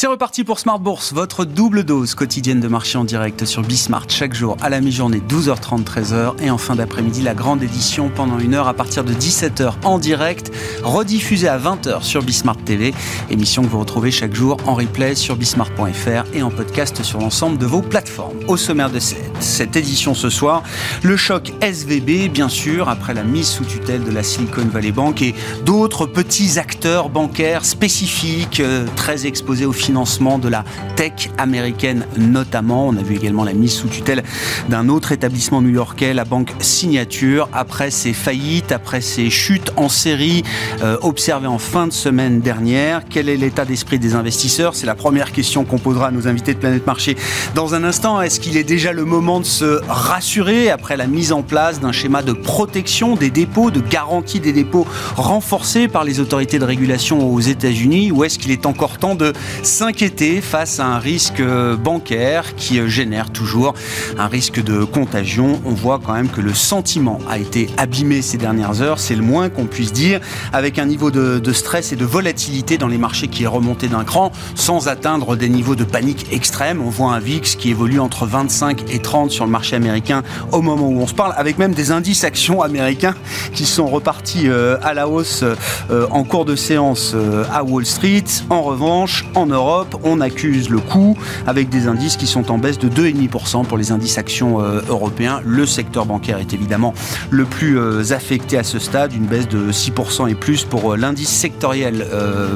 [0.00, 4.06] C'est reparti pour Smart Bourse, votre double dose quotidienne de marché en direct sur Bismart
[4.08, 8.38] chaque jour à la mi-journée 12h30 13h et en fin d'après-midi la grande édition pendant
[8.38, 10.52] une heure à partir de 17h en direct,
[10.82, 12.94] rediffusée à 20h sur Bismart TV,
[13.28, 17.58] émission que vous retrouvez chaque jour en replay sur bismart.fr et en podcast sur l'ensemble
[17.58, 18.38] de vos plateformes.
[18.48, 20.62] Au sommaire de cette, édition ce soir,
[21.02, 25.20] le choc SVB bien sûr après la mise sous tutelle de la Silicon Valley Bank
[25.20, 25.34] et
[25.66, 32.88] d'autres petits acteurs bancaires spécifiques euh, très exposés au financement de la tech américaine notamment.
[32.88, 34.22] On a vu également la mise sous tutelle
[34.68, 40.44] d'un autre établissement new-yorkais, la banque Signature, après ses faillites, après ses chutes en série
[40.82, 43.02] euh, observées en fin de semaine dernière.
[43.10, 44.74] Quel est l'état d'esprit des investisseurs?
[44.76, 47.16] C'est la première question qu'on posera à nos invités de Planète Marché
[47.54, 48.22] dans un instant.
[48.22, 51.92] Est-ce qu'il est déjà le moment de se rassurer après la mise en place d'un
[51.92, 57.28] schéma de protection des dépôts, de garantie des dépôts renforcé par les autorités de régulation
[57.28, 58.12] aux États-Unis?
[58.12, 59.32] Ou est-ce qu'il est encore temps de
[59.80, 61.42] s'inquiéter face à un risque
[61.82, 63.72] bancaire qui génère toujours
[64.18, 65.58] un risque de contagion.
[65.64, 69.22] On voit quand même que le sentiment a été abîmé ces dernières heures, c'est le
[69.22, 70.20] moins qu'on puisse dire,
[70.52, 73.88] avec un niveau de, de, stress et de volatilité dans les marchés qui est remonté
[73.88, 76.82] d'un cran, sans atteindre des niveaux de panique extrême.
[76.84, 80.22] On voit un VIX qui évolue entre 25 et 30 sur le marché américain
[80.52, 83.14] au moment où on se parle, avec même des indices actions américains
[83.54, 87.86] qui sont repartis euh, à la hausse euh, en cours de séance euh, à Wall
[87.86, 88.24] Street.
[88.50, 89.69] En revanche, en Europe,
[90.04, 93.92] on accuse le coup avec des indices qui sont en baisse de 2,5% pour les
[93.92, 95.40] indices actions euh, européens.
[95.44, 96.94] Le secteur bancaire est évidemment
[97.30, 97.78] le plus
[98.12, 102.06] affecté à ce stade, une baisse de 6% et plus pour l'indice sectoriel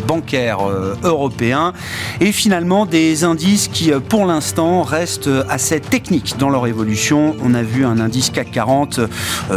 [0.07, 0.59] bancaire
[1.03, 1.73] européen.
[2.21, 7.37] Et finalement, des indices qui, pour l'instant, restent assez techniques dans leur évolution.
[7.45, 9.01] On a vu un indice CAC 40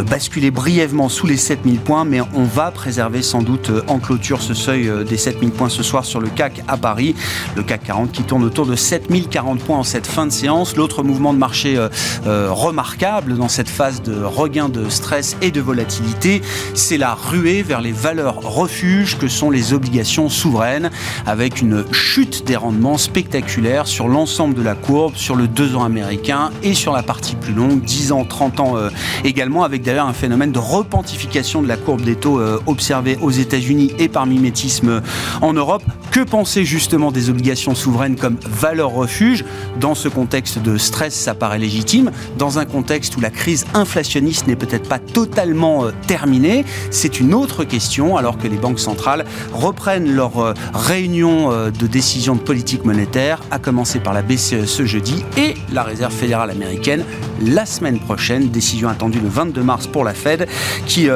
[0.09, 4.53] basculer brièvement sous les 7000 points, mais on va préserver sans doute en clôture ce
[4.53, 7.15] seuil des 7000 points ce soir sur le CAC à Paris.
[7.55, 10.75] Le CAC 40 qui tourne autour de 7040 points en cette fin de séance.
[10.75, 11.89] L'autre mouvement de marché euh,
[12.25, 16.41] euh, remarquable dans cette phase de regain de stress et de volatilité,
[16.73, 20.91] c'est la ruée vers les valeurs refuges que sont les obligations souveraines,
[21.25, 25.83] avec une chute des rendements spectaculaires sur l'ensemble de la courbe, sur le 2 ans
[25.83, 28.89] américain et sur la partie plus longue, 10 ans, 30 ans euh,
[29.23, 33.91] également, avec d'ailleurs un phénomène de repentification de la courbe des taux observé aux États-Unis
[33.99, 35.01] et par mimétisme
[35.41, 35.83] en Europe.
[36.11, 39.45] Que penser justement des obligations souveraines comme valeur refuge
[39.79, 42.11] Dans ce contexte de stress, ça paraît légitime.
[42.37, 47.33] Dans un contexte où la crise inflationniste n'est peut-être pas totalement euh, terminée, c'est une
[47.33, 52.41] autre question alors que les banques centrales reprennent leur euh, réunion euh, de décision de
[52.41, 57.03] politique monétaire, à commencer par la BCE ce jeudi et la Réserve fédérale américaine
[57.41, 58.49] la semaine prochaine.
[58.49, 60.47] Décision attendue le 22 mars pour la Fed
[60.87, 61.07] qui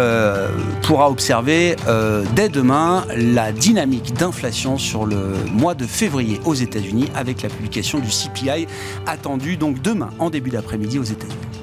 [0.83, 1.75] pourra observer
[2.35, 6.00] dès demain la dynamique d'inflation sur le mois de février
[6.45, 8.65] aux États-Unis avec la publication du CPI
[9.05, 11.60] attendue donc demain en début d'après-midi aux États-Unis.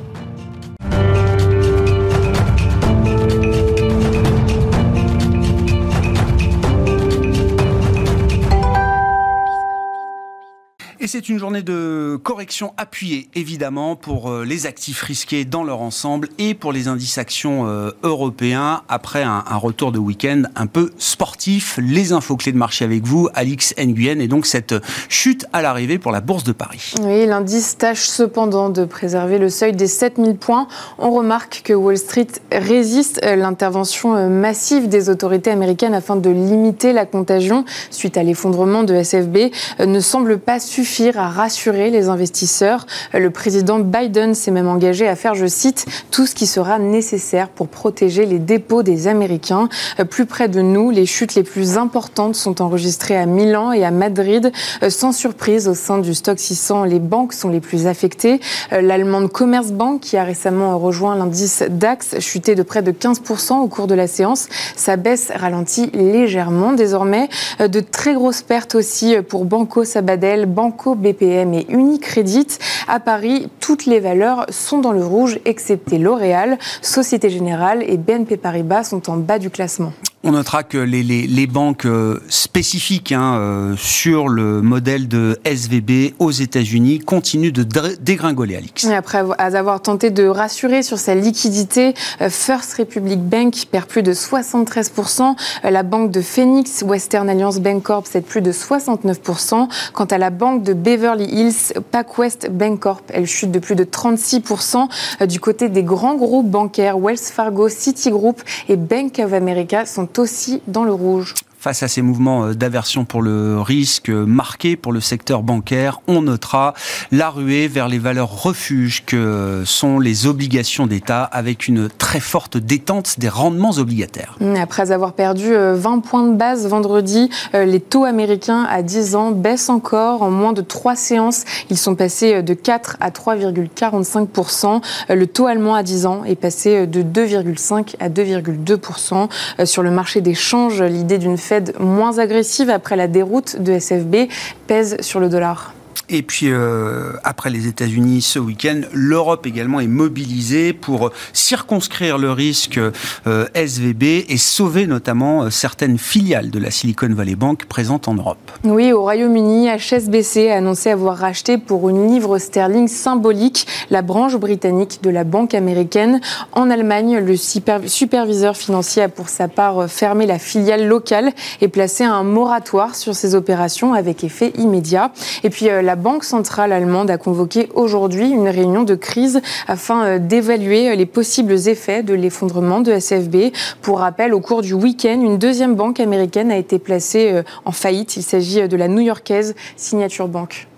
[11.09, 16.29] C'est une journée de correction appuyée, évidemment, pour euh, les actifs risqués dans leur ensemble
[16.37, 21.79] et pour les indices actions euh, européens après un, retour de week-end un peu sportif.
[21.83, 24.75] Les infos clés de marché avec vous, Alix Nguyen, et donc cette
[25.09, 26.93] chute à l'arrivée pour la Bourse de Paris.
[27.01, 30.69] Oui, l'indice tâche cependant de préserver le seuil des 7000 points.
[30.99, 36.29] On remarque que Wall Street résiste à l'intervention euh, massive des autorités américaines afin de
[36.29, 42.09] limiter la contagion suite à l'effondrement de SFB ne semble pas suffire à rassurer les
[42.09, 42.87] investisseurs.
[43.15, 47.49] Le président Biden s'est même engagé à faire, je cite, tout ce qui sera nécessaire
[47.49, 49.69] pour protéger les dépôts des Américains.
[50.11, 53.93] Plus près de nous, les chutes les plus importantes sont enregistrées à Milan et à
[53.93, 54.53] Madrid.
[54.89, 58.41] Sans surprise, au sein du stock 600, les banques sont les plus affectées.
[58.73, 63.87] L'allemande Commerzbank, qui a récemment rejoint l'indice DAX, chuté de près de 15% au cours
[63.87, 64.49] de la séance.
[64.75, 67.29] Sa baisse ralentit légèrement désormais.
[67.61, 72.59] De très grosses pertes aussi pour Banco Sabadell, Banco BPM et Unicredit.
[72.87, 78.37] À Paris, toutes les valeurs sont dans le rouge, excepté L'Oréal, Société Générale et BNP
[78.37, 79.93] Paribas sont en bas du classement.
[80.25, 86.15] On notera que les, les, banques euh, spécifiques hein, euh, sur le modèle de SVB
[86.19, 87.63] aux États-Unis continuent de
[88.01, 88.85] dégringoler, Alix.
[88.87, 94.13] après avoir tenté de rassurer sur sa liquidité, euh, First Republic Bank perd plus de
[94.13, 95.37] 73%.
[95.63, 99.69] La banque de Phoenix, Western Alliance Bancorp, cède plus de 69%.
[99.93, 104.89] Quant à la banque de Beverly Hills, PacWest Bancorp, elle chute de plus de 36%.
[105.29, 110.63] Du côté des grands groupes bancaires, Wells Fargo, Citigroup et Bank of America sont aussi
[110.67, 111.35] dans le rouge.
[111.59, 116.75] Face à ces mouvements d'aversion pour le risque marqué pour le secteur bancaire, on notera
[117.11, 122.57] la ruée vers les valeurs refuges que sont les obligations d'État avec une très forte
[122.57, 124.37] détente des rendements obligataires.
[124.61, 129.69] Après avoir perdu 20 points de base vendredi, les taux américains à 10 ans baissent
[129.69, 130.23] encore.
[130.23, 134.83] En moins de trois séances, ils sont passés de 4 à 3,45%.
[135.09, 139.29] Le taux allemand à 10 ans est passé de 2,5 à 2,2%.
[139.65, 144.29] Sur le marché des changes, l'idée d'une Fed moins agressive après la déroute de SFB
[144.67, 145.73] pèse sur le dollar.
[146.11, 152.33] Et puis, euh, après les États-Unis ce week-end, l'Europe également est mobilisée pour circonscrire le
[152.33, 152.81] risque
[153.27, 158.15] euh, SVB et sauver notamment euh, certaines filiales de la Silicon Valley Bank présentes en
[158.15, 158.39] Europe.
[158.65, 164.37] Oui, au Royaume-Uni, HSBC a annoncé avoir racheté pour une livre sterling symbolique la branche
[164.37, 166.21] britannique de la banque américaine.
[166.53, 172.05] En Allemagne, le superviseur financier a pour sa part fermé la filiale locale et placé
[172.05, 175.13] un moratoire sur ses opérations avec effet immédiat.
[175.45, 180.95] Et puis, Banque centrale allemande a convoqué aujourd'hui une réunion de crise afin euh, d'évaluer
[180.97, 183.53] les possibles effets de l'effondrement de SFB.
[183.83, 187.73] Pour rappel, au cours du week-end, une deuxième banque américaine a été placée euh, en
[187.73, 188.17] faillite.
[188.17, 190.69] Il s'agit de la new-yorkaise Signature Bank.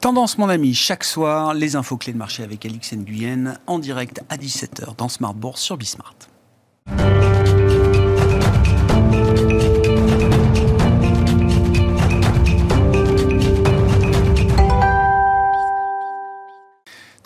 [0.00, 4.20] Tendance, mon ami, chaque soir, les infos clés de marché avec Alix Nguyen en direct
[4.28, 6.14] à 17h dans Smart sur Bismart.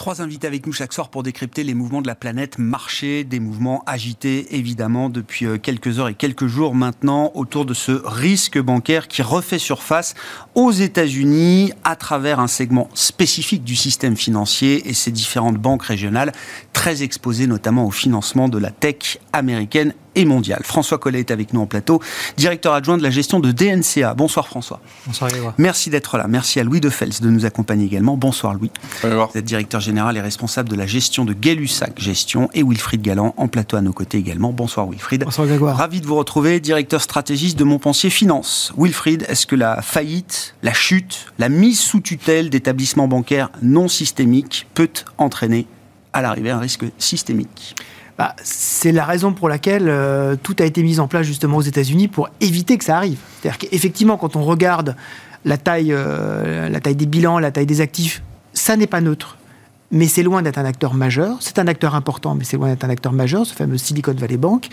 [0.08, 3.40] Trois invités avec nous chaque soir pour décrypter les mouvements de la planète marché, des
[3.40, 8.58] mouvements agités évidemment depuis euh, quelques heures et quelques jours maintenant autour de ce risque
[8.58, 10.14] bancaire qui refait surface
[10.54, 16.32] aux États-Unis à travers un segment spécifique du système financier et ses différentes banques régionales
[16.72, 20.62] très exposées notamment au financement de la tech américaine et mondiale.
[20.64, 22.00] François Collet est avec nous en plateau,
[22.36, 24.14] directeur adjoint de la gestion de DNCA.
[24.14, 24.80] Bonsoir François.
[25.06, 26.26] Bonsoir Merci d'être là.
[26.28, 28.16] Merci à Louis Defels de nous accompagner également.
[28.16, 28.70] Bonsoir Louis.
[29.02, 29.30] Bonsoir.
[29.32, 33.34] Vous êtes directeur général et responsable de la gestion de Gay-Lussac Gestion et Wilfried Galland
[33.36, 34.52] en plateau à nos côtés également.
[34.52, 35.24] Bonsoir Wilfried.
[35.24, 35.76] Bonsoir Grégoire.
[35.76, 38.72] Ravi de vous retrouver, directeur stratégiste de Montpensier Finance.
[38.76, 44.66] Wilfried, est-ce que la faillite, la chute, la mise sous tutelle d'établissements bancaires non systémiques
[44.74, 44.88] peut
[45.18, 45.66] entraîner
[46.12, 47.74] à l'arrivée un risque systémique?
[48.18, 51.62] Bah, c'est la raison pour laquelle euh, tout a été mis en place justement aux
[51.62, 53.18] États-Unis pour éviter que ça arrive.
[53.40, 54.96] C'est-à-dire qu'effectivement, quand on regarde
[55.44, 58.22] la taille, euh, la taille des bilans, la taille des actifs,
[58.52, 59.38] ça n'est pas neutre.
[59.90, 61.38] Mais c'est loin d'être un acteur majeur.
[61.40, 64.36] C'est un acteur important, mais c'est loin d'être un acteur majeur, ce fameux Silicon Valley
[64.36, 64.68] Bank.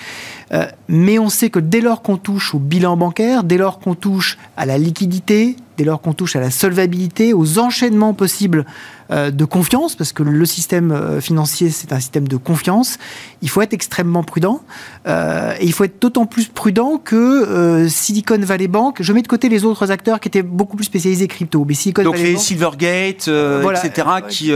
[0.51, 3.95] Euh, mais on sait que dès lors qu'on touche au bilan bancaire, dès lors qu'on
[3.95, 8.65] touche à la liquidité, dès lors qu'on touche à la solvabilité, aux enchaînements possibles
[9.09, 12.97] de confiance, parce que le système euh, financier, c'est un système de confiance,
[13.41, 14.61] il faut être extrêmement prudent.
[15.07, 19.27] Euh, et il faut être d'autant plus prudent que Silicon Valley Bank, je mets de
[19.27, 21.63] côté les autres acteurs qui étaient beaucoup plus spécialisés crypto.
[21.65, 24.51] Mais Silicon Donc les Silvergate, etc., qui,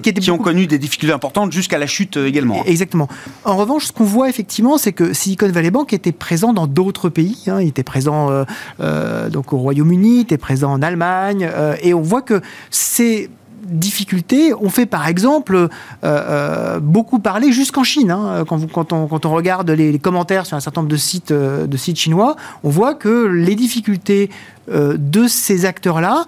[0.00, 2.64] qui, ont connu des difficultés importantes jusqu'à la chute également.
[2.64, 3.08] Exactement.
[3.44, 7.08] En revanche, ce qu'on voit effectivement, c'est que Silicon Valley Bank était présent dans d'autres
[7.08, 7.44] pays.
[7.46, 7.60] Hein.
[7.60, 8.44] Il était présent
[8.78, 11.50] donc au Royaume-Uni, il était présent en Allemagne,
[11.82, 12.40] et on voit que
[12.70, 13.30] c'est
[13.66, 15.68] difficultés ont fait par exemple euh,
[16.04, 18.10] euh, beaucoup parler jusqu'en Chine.
[18.10, 18.44] Hein.
[18.46, 22.70] Quand, on, on, regarde les, commentaires sur un certain nombre de sites, euh, chinois, on
[22.70, 24.30] voit que les difficultés
[24.68, 26.26] de ces acteurs-là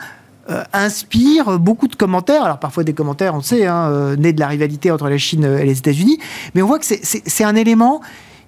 [0.72, 2.44] inspirent beaucoup de commentaires.
[2.44, 5.64] Alors parfois des commentaires, on sait, hein, nés de la rivalité entre la Chine et
[5.64, 6.18] les États-Unis,
[6.54, 8.00] mais on voit que c'est un élément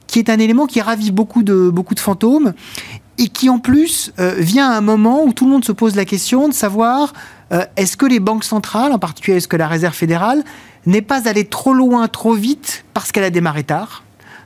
[0.07, 2.53] qui est un élément qui ravive beaucoup de, beaucoup de fantômes
[3.19, 6.05] et qui en plus vient à un moment où tout le monde se pose la
[6.05, 7.13] question de savoir
[7.53, 10.45] euh, est-ce que les banques centrales, en particulier est-ce que la Réserve fédérale,
[10.87, 14.03] n'est pas allée trop loin, trop vite, parce qu'elle a démarré tard,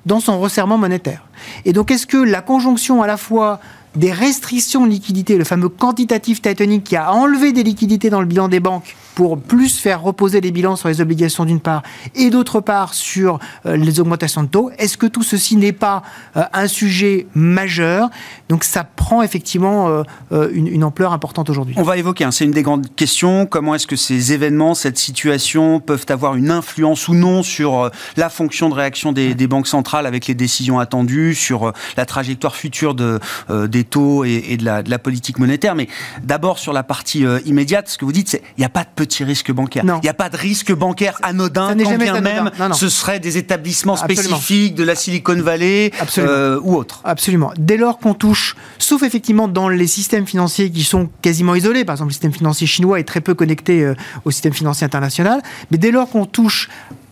[0.06, 1.26] dans son resserrement monétaire?
[1.64, 3.60] Et donc est-ce que la conjonction à la fois
[3.94, 8.26] des restrictions de liquidité, le fameux quantitative tightening qui a enlevé des liquidités dans le
[8.26, 11.82] bilan des banques, pour plus faire reposer les bilans sur les obligations d'une part
[12.14, 14.70] et d'autre part sur euh, les augmentations de taux.
[14.78, 16.02] Est-ce que tout ceci n'est pas
[16.36, 18.10] euh, un sujet majeur?
[18.48, 21.74] Donc ça prend effectivement euh, une, ampleur importante aujourd'hui.
[21.78, 24.98] On va évoquer, hein, c'est une des grandes questions, comment est-ce que ces événements, cette
[24.98, 30.06] situation peuvent avoir une influence ou non sur la fonction de réaction des, banques centrales
[30.06, 33.20] avec les décisions attendues, sur la trajectoire future de,
[33.66, 35.74] des taux et, de, la, de, la, politique monétaire?
[35.74, 35.88] Mais
[36.22, 38.88] d'abord sur la partie immédiate, ce que vous dites, c'est il n'y a pas de
[39.04, 39.84] petit risque bancaire.
[39.84, 43.96] Il n'y a pas de risque bancaire anodin, quand bien même ce serait des établissements
[43.96, 47.00] spécifiques de la Silicon Valley euh, ou autres.
[47.04, 47.52] Absolument.
[47.58, 51.94] Dès lors qu'on touche, sauf effectivement dans les systèmes financiers qui sont quasiment isolés, par
[51.94, 53.94] exemple le système financier chinois est très peu connecté euh,
[54.24, 56.68] au système financier international, mais dès lors qu'on touche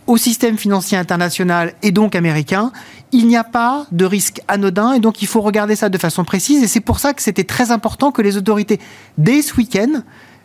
[0.07, 2.71] au système financier international et donc américain,
[3.11, 6.25] il n'y a pas de risque anodin et donc il faut regarder ça de façon
[6.25, 6.61] précise.
[6.63, 8.79] Et c'est pour ça que c'était très important que les autorités,
[9.17, 10.01] dès ce week-end,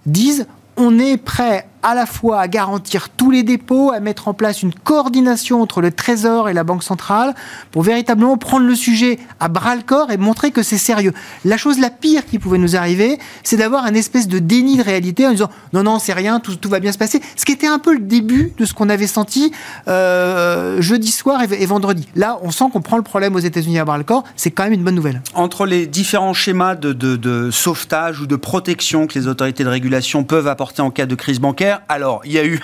[0.07, 0.47] disent
[0.79, 4.63] on est prêt à la fois à garantir tous les dépôts, à mettre en place
[4.63, 7.35] une coordination entre le Trésor et la Banque centrale
[7.71, 11.13] pour véritablement prendre le sujet à bras le corps et montrer que c'est sérieux.
[11.45, 14.83] La chose la pire qui pouvait nous arriver, c'est d'avoir un espèce de déni de
[14.83, 17.21] réalité en disant non, non, c'est rien, tout, va bien se passer.
[17.37, 19.53] Ce qui était un peu le début de ce qu'on avait senti
[19.87, 22.09] euh, jeudi soir et, vendredi.
[22.17, 24.25] Là, on sent qu'on prend le problème aux États-Unis à bras le corps.
[24.37, 25.23] C'est quand même une bonne nouvelle.
[25.35, 30.25] Entre les différents schémas de, de sauvetage ou de protection que les autorités de régulation
[30.25, 32.61] peuvent apporter en cas de crise bancaire, alors, il y a eu,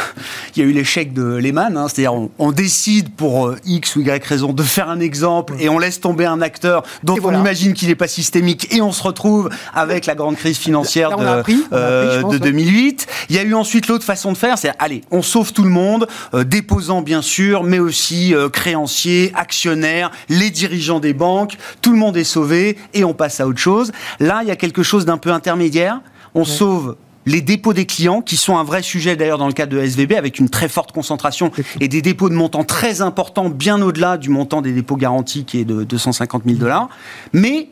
[0.56, 4.00] il y a eu l'échec de Lehman, hein, c'est-à-dire on, décide pour euh, X ou
[4.00, 7.74] Y raison de faire un exemple et on laisse tomber un acteur dont on imagine
[7.74, 13.06] qu'il n'est pas systémique et on se retrouve avec la grande crise financière de, 2008.
[13.30, 15.70] Il y a eu ensuite l'autre façon de faire, c'est allez, on sauve tout le
[15.70, 21.92] monde, euh, déposants bien sûr, mais aussi euh, créanciers, actionnaires, les dirigeants des banques, tout
[21.92, 23.92] le monde est sauvé et on passe à autre chose.
[24.20, 26.00] Là, il y a quelque chose d'un peu intermédiaire.
[26.34, 26.96] On sauve
[27.28, 30.12] les dépôts des clients, qui sont un vrai sujet d'ailleurs dans le cadre de SVB,
[30.14, 34.30] avec une très forte concentration et des dépôts de montants très importants, bien au-delà du
[34.30, 36.88] montant des dépôts garantis qui est de 250 000 dollars.
[37.34, 37.68] Mais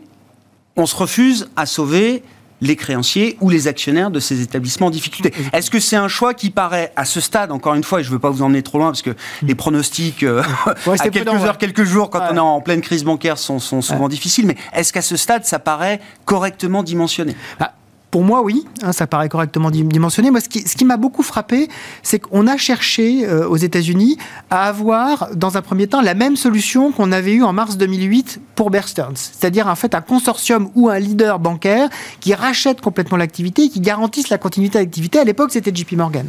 [0.76, 2.22] on se refuse à sauver
[2.60, 5.32] les créanciers ou les actionnaires de ces établissements en difficulté.
[5.52, 8.08] Est-ce que c'est un choix qui paraît, à ce stade, encore une fois, et je
[8.08, 11.58] ne veux pas vous emmener trop loin, parce que les pronostics euh, à quelques heures,
[11.58, 15.02] quelques jours, quand on est en pleine crise bancaire, sont, souvent difficiles, mais est-ce qu'à
[15.02, 17.36] ce stade, ça paraît correctement dimensionné?
[17.60, 17.74] Bah,
[18.10, 20.30] pour moi, oui, hein, ça paraît correctement dimensionné.
[20.30, 21.68] Moi, ce qui, m'a beaucoup frappé,
[22.02, 24.16] c'est qu'on a cherché euh, aux États-Unis
[24.48, 28.40] à avoir, dans un premier temps, la même solution qu'on avait eue en mars 2008
[28.54, 31.88] pour Bear Stearns, c'est-à-dire en fait un consortium ou un leader bancaire
[32.20, 35.18] qui rachète complètement l'activité et qui garantisse la continuité de l'activité.
[35.18, 36.26] À l'époque, c'était JP Morgan.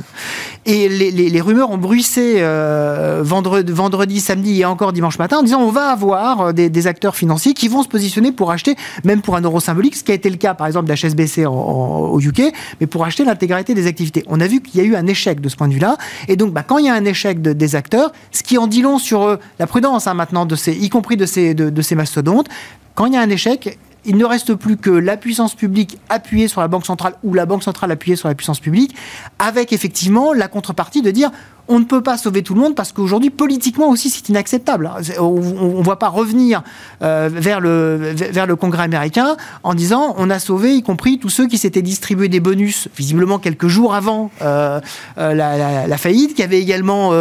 [0.65, 5.62] Et les, rumeurs ont bruissé euh, vendredi, vendredi, samedi et encore dimanche matin en disant
[5.62, 9.22] on va avoir euh, des, des, acteurs financiers qui vont se positionner pour acheter, même
[9.22, 12.19] pour un euro symbolique, ce qui a été le cas par exemple d'HSBC en au
[12.19, 14.24] UK, mais pour acheter l'intégralité des activités.
[14.27, 15.97] On a vu qu'il y a eu un échec de ce point de vue-là.
[16.27, 18.81] Et donc, bah, quand il y a un échec des acteurs, ce qui en dit
[18.81, 21.95] long sur euh, la prudence hein, maintenant, de ces, y compris de ces, de ces
[21.95, 22.47] mastodontes,
[22.95, 26.47] quand il y a un échec, il ne reste plus que la puissance publique appuyée
[26.47, 28.95] sur la Banque centrale ou la Banque centrale appuyée sur la puissance publique,
[29.38, 31.31] avec effectivement la contrepartie de dire
[31.67, 34.89] on ne peut pas sauver tout le monde parce qu'aujourd'hui, politiquement aussi, c'est inacceptable.
[35.19, 36.63] On ne voit pas revenir
[37.01, 41.57] euh, vers, le, Congrès américain en disant on a sauvé, y compris tous ceux qui
[41.57, 44.79] s'étaient distribués des bonus, visiblement quelques jours avant euh,
[45.17, 47.12] euh, la, faillite, qui avaient également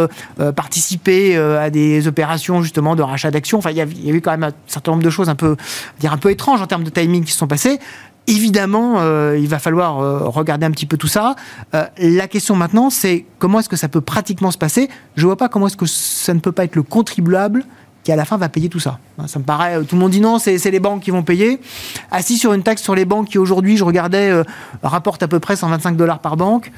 [0.55, 3.57] participé à des opérations justement de rachat d'actions.
[3.57, 5.35] Enfin, il y, a, y a eu quand même un certain nombre de choses un
[5.35, 5.55] peu,
[5.99, 7.79] dire un peu étranges en termes de timing qui se sont passées.
[8.29, 11.35] Évidemment, euh, il va falloir euh, regarder un petit peu tout ça.
[11.73, 14.89] Euh, la question maintenant, c'est comment est-ce que ça peut pratiquement se passer?
[15.15, 17.63] Je ne vois pas comment est-ce que ça ne peut pas être le contribuable
[18.07, 18.99] qui à la fin va payer tout ça.
[19.25, 21.59] Ça me paraît, tout le monde dit non, c'est les banques qui vont payer.
[22.09, 24.45] Assis sur une taxe sur les banques qui aujourd'hui, je regardais, euh,
[24.81, 26.71] rapporte à peu près 125 dollars par banque,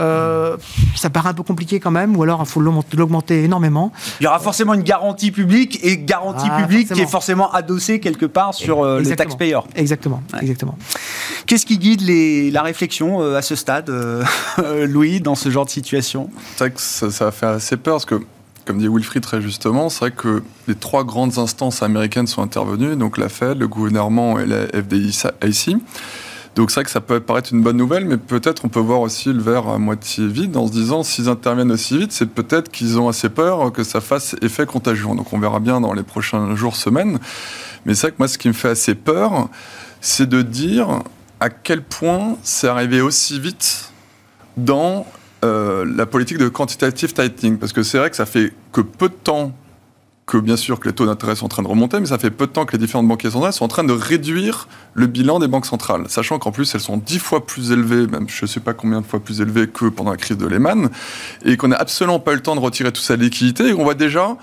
[0.00, 0.56] euh,
[0.96, 3.92] ça paraît un peu compliqué quand même, ou alors il faut l'augmenter énormément.
[4.18, 8.00] Il y aura forcément une garantie publique et garantie ah, publique qui est forcément adossée
[8.00, 9.60] quelque part sur euh, le taxpayer.
[9.76, 10.76] Exactement, exactement.
[11.46, 13.88] Qu'est-ce qui guide les, la réflexion à ce stade,
[14.88, 16.28] Louis, dans ce genre de situation?
[16.56, 18.20] C'est vrai que ça, ça a fait assez peur parce que
[18.64, 22.96] comme dit Wilfried très justement, c'est vrai que les trois grandes instances américaines sont intervenues,
[22.96, 25.76] donc la Fed, le gouvernement et la FDIC.
[26.54, 29.00] Donc c'est vrai que ça peut paraître une bonne nouvelle, mais peut-être on peut voir
[29.00, 32.70] aussi le verre à moitié vide en se disant s'ils interviennent aussi vite, c'est peut-être
[32.70, 35.14] qu'ils ont assez peur que ça fasse effet contagion.
[35.14, 37.18] Donc on verra bien dans les prochains jours, semaines.
[37.86, 39.48] Mais c'est vrai que moi ce qui me fait assez peur,
[40.02, 41.02] c'est de dire
[41.40, 43.90] à quel point c'est arrivé aussi vite
[44.58, 45.06] dans
[45.44, 49.08] euh, la politique de quantitative tightening, parce que c'est vrai que ça fait que peu
[49.08, 49.52] de temps
[50.24, 52.30] que bien sûr que les taux d'intérêt sont en train de remonter, mais ça fait
[52.30, 55.40] peu de temps que les différentes banques centrales sont en train de réduire le bilan
[55.40, 58.48] des banques centrales, sachant qu'en plus elles sont dix fois plus élevées, même je ne
[58.48, 60.90] sais pas combien de fois plus élevées que pendant la crise de Lehman,
[61.44, 63.84] et qu'on n'a absolument pas eu le temps de retirer toute sa liquidité, et qu'on
[63.84, 64.36] voit déjà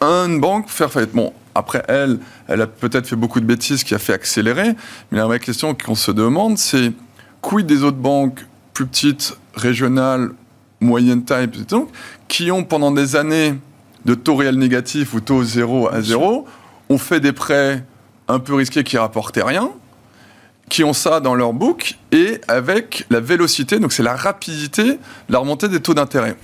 [0.00, 1.12] une banque faire faillite.
[1.12, 4.74] Bon, après elle, elle a peut-être fait beaucoup de bêtises qui a fait accélérer,
[5.10, 6.92] mais la vraie question qu'on se demande, c'est
[7.40, 10.32] quid des autres banques plus petites, régionales,
[10.80, 11.48] moyenne taille,
[12.28, 13.54] qui ont pendant des années
[14.04, 16.46] de taux réel négatif ou taux zéro à zéro,
[16.90, 17.84] ont fait des prêts
[18.28, 19.70] un peu risqués qui rapportaient rien,
[20.68, 25.38] qui ont ça dans leur book, et avec la vélocité, donc c'est la rapidité, la
[25.38, 26.36] remontée des taux d'intérêt.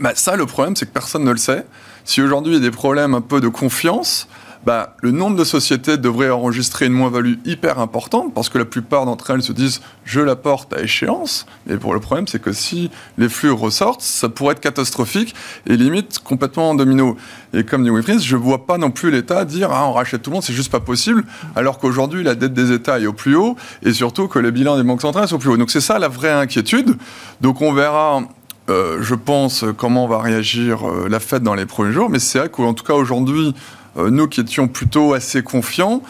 [0.00, 1.66] Bah ça, le problème, c'est que personne ne le sait.
[2.04, 4.26] Si aujourd'hui il y a des problèmes un peu de confiance,
[4.64, 9.06] bah, le nombre de sociétés devrait enregistrer une moins-value hyper importante parce que la plupart
[9.06, 11.46] d'entre elles se disent je la porte à échéance.
[11.68, 15.34] Et pour le problème, c'est que si les flux ressortent, ça pourrait être catastrophique
[15.66, 17.16] et limite complètement en domino.
[17.54, 20.30] Et comme dit Wilfried, je vois pas non plus l'État dire ah, on rachète tout
[20.30, 21.24] le monde, c'est juste pas possible,
[21.56, 24.76] alors qu'aujourd'hui la dette des États est au plus haut et surtout que les bilans
[24.76, 25.56] des banques centrales sont au plus haut.
[25.56, 26.96] Donc c'est ça la vraie inquiétude.
[27.40, 28.22] Donc on verra
[28.70, 32.08] euh, je pense, comment va réagir euh, la Fed dans les premiers jours.
[32.08, 33.54] Mais c'est vrai qu'en tout cas, aujourd'hui,
[33.96, 36.02] nous qui étions plutôt assez confiants,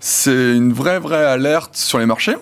[0.00, 2.36] c'est une vraie, vraie alerte sur les marchés.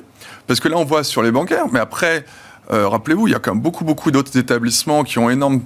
[0.47, 2.25] Parce que là, on voit sur les bancaires, mais après,
[2.71, 5.61] rappelez-vous, il y a quand même beaucoup, beaucoup d'autres établissements qui ont énorme,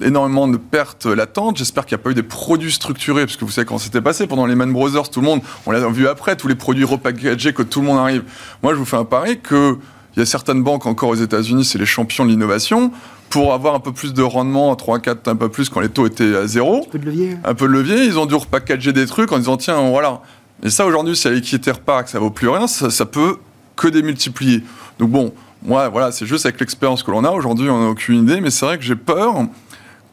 [0.00, 1.56] énormément de pertes latentes.
[1.56, 4.00] J'espère qu'il n'y a pas eu des produits structurés, parce que vous savez quand c'était
[4.00, 6.84] passé pendant les Man Brothers, tout le monde, on l'a vu après, tous les produits
[6.84, 8.22] repackagés, que tout le monde arrive.
[8.62, 9.78] Moi, je vous fais un pari que
[10.16, 12.90] il y a certaines banques encore aux États-Unis, c'est les champions de l'innovation
[13.30, 16.06] pour avoir un peu plus de rendement, 3, 4, un peu plus quand les taux
[16.06, 16.84] étaient à zéro.
[16.86, 17.36] Un peu de levier.
[17.44, 18.04] Un peu de levier.
[18.04, 20.20] Ils ont dû repackager des trucs en disant tiens, voilà.
[20.62, 23.38] Et ça, aujourd'hui, si la liquidité repart, que ça vaut plus rien, ça, ça peut
[23.76, 24.62] que démultiplier.
[24.98, 25.32] Donc bon,
[25.62, 27.30] moi, voilà, c'est juste avec l'expérience que l'on a.
[27.30, 29.34] Aujourd'hui, on n'a aucune idée, mais c'est vrai que j'ai peur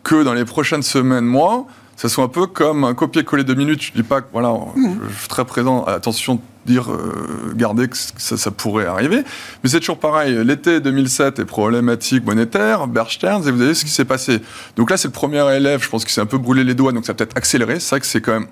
[0.04, 3.82] que dans les prochaines semaines, mois, ça soit un peu comme un copier-coller de minutes.
[3.82, 5.00] Je dis pas que, voilà, mmh.
[5.10, 7.98] je, suis très présent, attention, dire, euh, que
[8.38, 9.24] ça, pourrait arriver.
[9.64, 10.38] Mais c'est toujours pareil.
[10.44, 14.42] L'été 2007 est problématique monétaire, Bear et vous avez ce qui s'est passé.
[14.76, 16.92] Donc là, c'est le premier élève, je pense qu'il s'est un peu brûlé les doigts,
[16.92, 17.80] donc ça peut-être accéléré.
[17.80, 18.48] C'est vrai que c'est quand même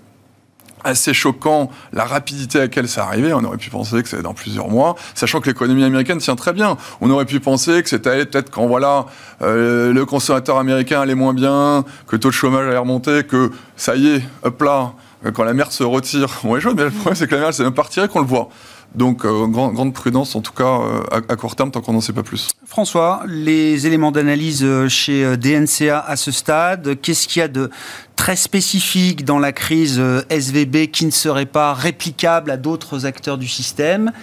[0.86, 3.34] assez choquant la rapidité à laquelle ça arrivait.
[3.34, 6.54] On aurait pu penser que c'était dans plusieurs mois, sachant que l'économie américaine tient très
[6.54, 6.78] bien.
[7.02, 9.08] On aurait pu penser que c'était peut-être quand voilà
[9.42, 13.52] euh, le consommateur américain allait moins bien, que le taux de chômage allait remonter, que
[13.76, 14.94] ça y est, hop là,
[15.34, 17.54] quand la mer se retire, on est jaune, mais le problème c'est que la mer,
[17.54, 18.50] c'est même pas retirée qu'on le voit.
[18.96, 22.14] Donc, euh, grande prudence, en tout cas, euh, à, court terme, tant qu'on n'en sait
[22.14, 22.50] pas plus.
[22.66, 27.70] François, les éléments d'analyse euh, chez DNCA à ce stade, qu'est-ce qu'il y a de
[28.16, 33.50] très spécifique dans la crise SVB qui ne serait pas réplicable à d'autres acteurs du
[33.50, 34.14] système?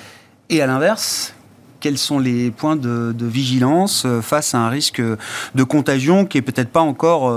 [0.49, 1.35] Et à l'inverse,
[1.81, 5.03] quels sont les points de, vigilance face à un risque
[5.55, 7.35] de contagion qui est peut-être pas encore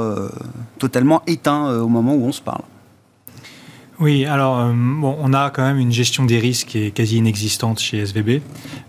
[0.80, 2.62] totalement éteint au moment où on se parle?
[4.00, 7.18] Oui, alors euh, bon, on a quand même une gestion des risques qui est quasi
[7.18, 8.42] inexistante chez SVB,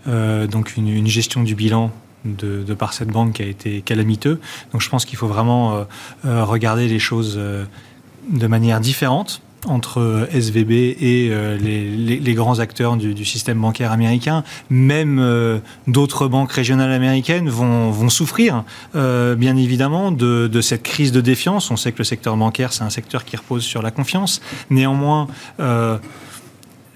[0.07, 1.91] euh, donc une, gestion du bilan
[2.25, 4.39] de, par cette banque qui a été calamiteux.
[4.73, 5.85] Donc je pense qu'il faut vraiment
[6.25, 13.25] euh, regarder les choses de manière différente entre SVB et euh, les, grands acteurs du,
[13.25, 14.43] système bancaire américain.
[14.69, 18.63] Même euh, d'autres banques régionales américaines vont, souffrir,
[18.95, 21.71] euh, bien évidemment, de, de, cette crise de défiance.
[21.71, 24.41] On sait que le secteur bancaire, c'est un secteur qui repose sur la confiance.
[24.69, 25.27] Néanmoins,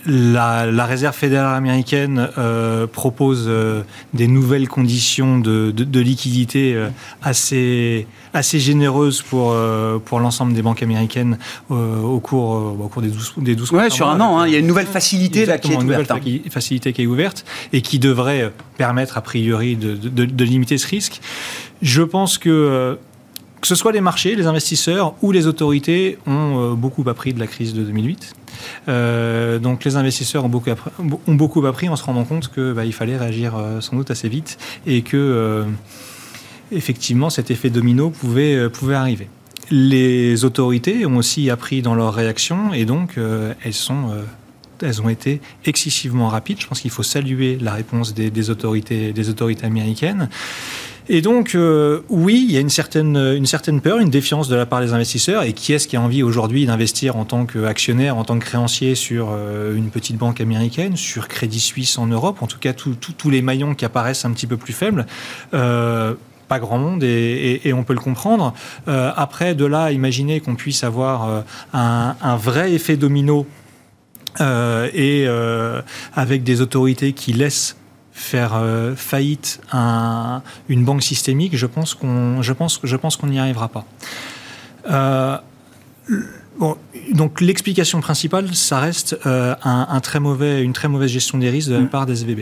[0.05, 3.83] la, réserve fédérale américaine euh, propose euh,
[4.13, 6.89] des nouvelles conditions de, liquidité euh,
[7.21, 9.55] assez, assez généreuses pour,
[10.05, 11.37] pour l'ensemble des banques américaines
[11.69, 14.47] au, cours, au cours des 12, des 12 ouais, sur un an, hein.
[14.47, 16.09] il y a une nouvelle facilité là, qui est ouverte.
[16.09, 16.49] Une nouvelle hein.
[16.49, 21.21] facilité qui est ouverte et qui devrait permettre a priori de, de limiter ce risque.
[21.81, 22.97] Je pense que
[23.61, 27.47] que ce soit les marchés, les investisseurs ou les autorités ont beaucoup appris de la
[27.47, 28.35] crise de 2008.
[28.87, 33.55] Euh, donc les investisseurs ont beaucoup, appris, en se rendant compte qu'il bah, fallait réagir
[33.55, 35.65] euh, sans doute assez vite et que euh,
[36.71, 39.27] effectivement cet effet domino pouvait, arriver.
[39.69, 46.59] Les autorités ont aussi appris dans leur réaction et donc elles ont été excessivement rapides.
[46.59, 49.13] Je pense qu'il faut saluer la réponse des autorités
[49.63, 50.27] américaines.
[51.13, 54.79] Et donc, euh, oui, il y a une certaine, peur, une défiance de la part
[54.79, 55.43] des investisseurs.
[55.43, 58.95] Et qui est-ce qui a envie aujourd'hui d'investir en tant qu'actionnaire, en tant que créancier
[58.95, 62.41] sur euh, une petite banque américaine, sur Crédit Suisse en Europe?
[62.41, 65.05] En tout cas, tous les maillons qui apparaissent un petit peu plus faibles.
[65.53, 66.13] Euh,
[66.47, 68.53] pas grand monde et, on peut le comprendre.
[68.85, 71.43] après, de là, imaginer qu'on puisse avoir
[71.73, 73.45] un, un, vrai effet domino
[74.41, 75.27] et
[76.13, 77.77] avec des autorités qui laissent
[78.21, 83.27] faire euh, faillite à une banque systémique, je pense qu'on, je pense, je pense qu'on
[83.27, 83.85] n'y arrivera pas.
[84.89, 85.37] Euh,
[86.57, 86.77] bon,
[87.13, 91.69] donc l'explication principale, ça reste euh, un, très mauvais, une très mauvaise gestion des risques
[91.69, 91.89] de la mm.
[91.89, 92.41] part des SVB.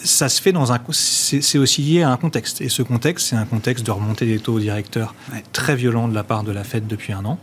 [0.00, 3.28] Euh, ça se fait dans un, c'est aussi lié à un contexte, et ce contexte,
[3.28, 5.14] c'est un contexte de remontée des taux directeurs
[5.52, 7.38] très violent de la part de la Fed depuis un an.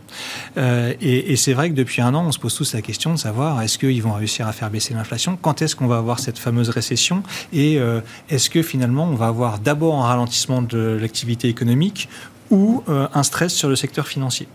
[0.56, 3.12] Euh, et, et c'est vrai que depuis un an, on se pose tous la question
[3.12, 6.18] de savoir est-ce qu'ils vont réussir à faire baisser l'inflation, quand est-ce qu'on va avoir
[6.18, 7.78] cette fameuse récession, et
[8.28, 12.08] est-ce que finalement on va avoir d'abord un ralentissement de l'activité économique
[12.50, 14.48] ou un stress sur le secteur financier?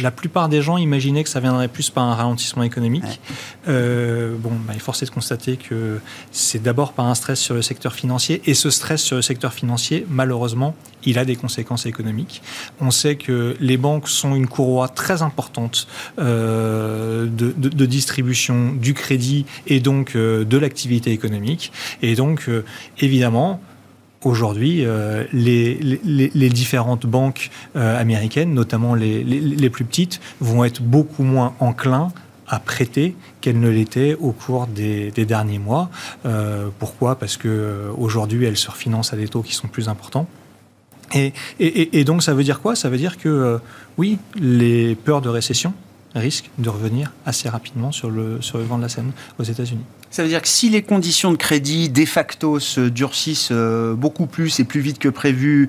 [0.00, 3.20] La plupart des gens imaginaient que ça viendrait plus par un ralentissement économique.
[3.68, 6.00] Euh, bon, bah, il est forcé de constater que
[6.30, 9.52] c'est d'abord par un stress sur le secteur financier, et ce stress sur le secteur
[9.52, 10.74] financier, malheureusement,
[11.04, 12.42] il a des conséquences économiques.
[12.80, 15.86] On sait que les banques sont une courroie très importante
[16.18, 21.72] euh, de, distribution du crédit et donc euh, de l'activité économique.
[22.02, 22.48] Et donc,
[22.98, 23.60] évidemment,
[24.24, 31.54] aujourd'hui, euh, les, différentes banques euh, américaines, notamment les, plus petites, vont être beaucoup moins
[31.60, 32.12] enclins
[32.46, 35.90] à prêter qu'elles ne l'étaient au cours des, derniers mois.
[36.26, 37.16] Euh, pourquoi?
[37.16, 40.26] Parce que aujourd'hui, elles se refinancent à des taux qui sont plus importants.
[41.12, 42.76] Et, et donc, ça veut dire quoi?
[42.76, 43.58] Ça veut dire que,
[43.98, 45.74] oui, les peurs de récession
[46.14, 49.84] risquent de revenir assez rapidement sur le, sur le vent de la scène aux États-Unis.
[50.10, 54.26] Ça veut dire que si les conditions de crédit de facto se durcissent euh, beaucoup
[54.26, 55.68] plus et plus vite que prévu,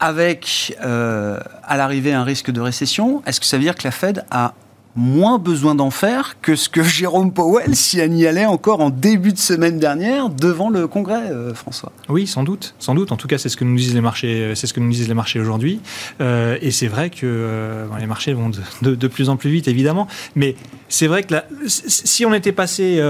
[0.00, 3.92] avec euh, à l'arrivée un risque de récession, est-ce que ça veut dire que la
[3.92, 4.54] Fed a
[4.96, 9.32] moins besoin d'en faire que ce que Jérôme Powell, elle y allait encore en début
[9.32, 11.92] de semaine dernière devant le Congrès, euh, François.
[12.08, 13.12] Oui, sans doute, sans doute.
[13.12, 14.90] En tout cas, c'est ce que nous disent les marchés, euh, c'est ce que nous
[14.90, 15.80] disent les marchés aujourd'hui.
[16.20, 18.50] Euh, et c'est vrai que les marchés vont
[18.82, 20.08] de, plus en plus vite, évidemment.
[20.34, 20.56] Mais
[20.88, 21.34] c'est vrai que
[21.66, 23.00] si on était passé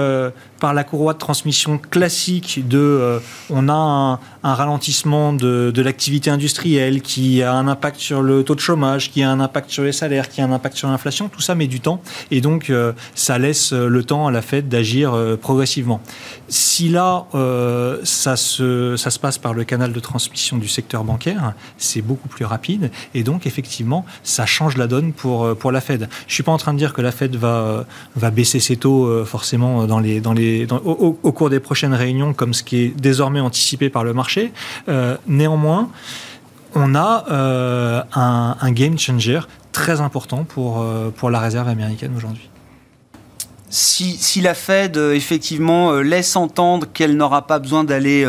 [0.59, 7.03] par la courroie de transmission classique de, on a un, ralentissement de, de l'activité industrielle
[7.03, 9.93] qui a un impact sur le taux de chômage, qui a un impact sur les
[9.93, 12.93] salaires, qui a un impact sur l'inflation, tout ça met du temps et donc euh,
[13.15, 16.03] ça laisse euh, le temps à la Fed d'agir euh, progressivement.
[16.49, 17.27] Si là,
[18.03, 22.27] ça, se, ça se passe par le canal de transmission du secteur bancaire, c'est beaucoup
[22.27, 26.09] plus rapide et donc effectivement, ça change la donne pour, pour la Fed.
[26.27, 29.25] Je suis pas en train de dire que la Fed va, va baisser ses taux
[29.25, 33.41] forcément dans les, dans les, au, cours des prochaines réunions comme ce qui est désormais
[33.41, 34.53] anticipé par le marché.
[35.29, 35.89] néanmoins,
[36.75, 39.41] on a un, game changer
[39.73, 42.49] très important pour, euh, pour la réserve américaine aujourd'hui.
[43.69, 48.27] Si, si, la Fed euh, effectivement euh, laisse entendre qu'elle n'aura pas besoin d'aller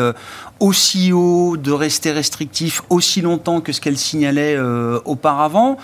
[0.60, 4.56] aussi haut, de rester restrictif aussi longtemps que ce qu'elle signalait
[5.04, 5.76] auparavant,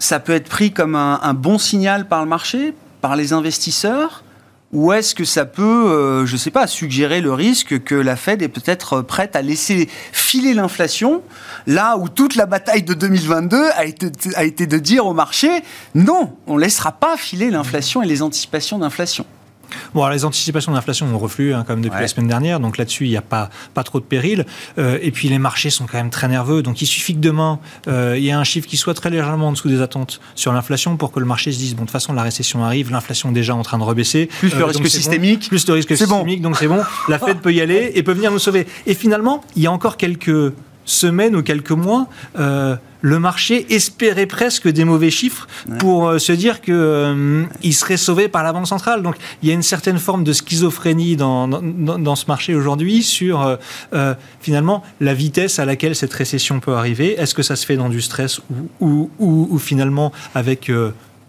[0.00, 4.23] ça peut être pris comme un, bon signal par le marché, par les investisseurs
[4.72, 8.16] ou est-ce que ça peut, euh, je ne sais pas, suggérer le risque que la
[8.16, 11.22] Fed est peut-être prête à laisser filer l'inflation,
[11.66, 15.48] là où toute la bataille de 2022 a été, a été de dire au marché,
[15.94, 19.26] non, on ne laissera pas filer l'inflation et les anticipations d'inflation
[19.94, 23.04] Bon, alors les anticipations d'inflation ont reflué, hein, comme depuis la semaine dernière, donc là-dessus,
[23.04, 24.46] il n'y a pas, pas trop de péril.
[24.78, 27.58] Euh, et puis les marchés sont quand même très nerveux, donc il suffit que demain,
[27.88, 30.52] euh, il y ait un chiffre qui soit très légèrement en dessous des attentes sur
[30.52, 33.30] l'inflation pour que le marché se dise, bon, de toute façon, la récession arrive, l'inflation
[33.30, 34.26] est déjà en train de rebaisser.
[34.38, 35.48] Plus le euh, risque systémique.
[35.48, 38.30] plus le risque systémique, donc c'est bon, la Fed peut y aller et peut venir
[38.30, 38.66] nous sauver.
[38.86, 40.52] Et finalement, il y a encore quelques
[40.84, 42.06] semaines ou quelques mois,
[42.38, 45.46] euh, le marché espérait presque des mauvais chiffres
[45.78, 49.02] pour euh, se dire qu'il euh, serait sauvé par la Banque centrale.
[49.02, 53.58] Donc il y a une certaine forme de schizophrénie dans, dans, ce marché aujourd'hui sur
[54.40, 57.18] finalement la vitesse à laquelle cette récession peut arriver.
[57.18, 58.40] Est-ce que ça se fait dans du stress
[58.80, 60.70] ou, ou, ou finalement avec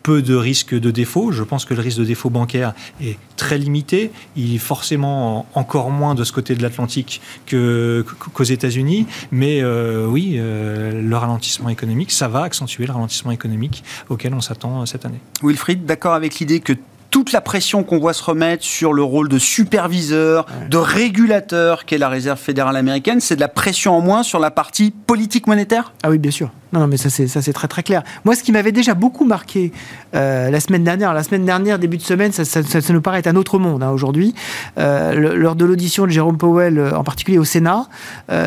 [0.06, 1.32] peu de risque de défaut.
[1.32, 4.12] Je pense que le risque de défaut bancaire est très limité.
[4.36, 9.08] Il est forcément encore moins de ce côté de l'Atlantique qu'aux États-Unis.
[9.32, 14.42] Mais euh, oui, euh, le ralentissement économique, ça va accentuer le ralentissement économique auquel on
[14.42, 15.20] s'attend euh, cette année.
[15.42, 16.74] Wilfried, d'accord avec l'idée que
[17.16, 21.98] toute la pression qu'on voit se remettre sur le rôle de superviseur, de régulateur qu'est
[21.98, 25.94] la Réserve fédérale américaine, c'est de la pression en moins sur la partie politique monétaire?
[26.04, 26.52] Ah oui, bien sûr.
[26.74, 28.04] Non, non mais ça c'est, ça c'est très très clair.
[28.26, 29.72] Moi, ce qui m'avait déjà beaucoup marqué
[30.14, 33.20] euh, la semaine dernière, la semaine dernière, début de semaine, ça, ça, ça, nous paraît
[33.20, 34.36] être un autre monde hein, aujourd'hui.
[34.78, 37.88] Euh, lors de l'audition de Jérôme Powell, euh, en particulier au Sénat,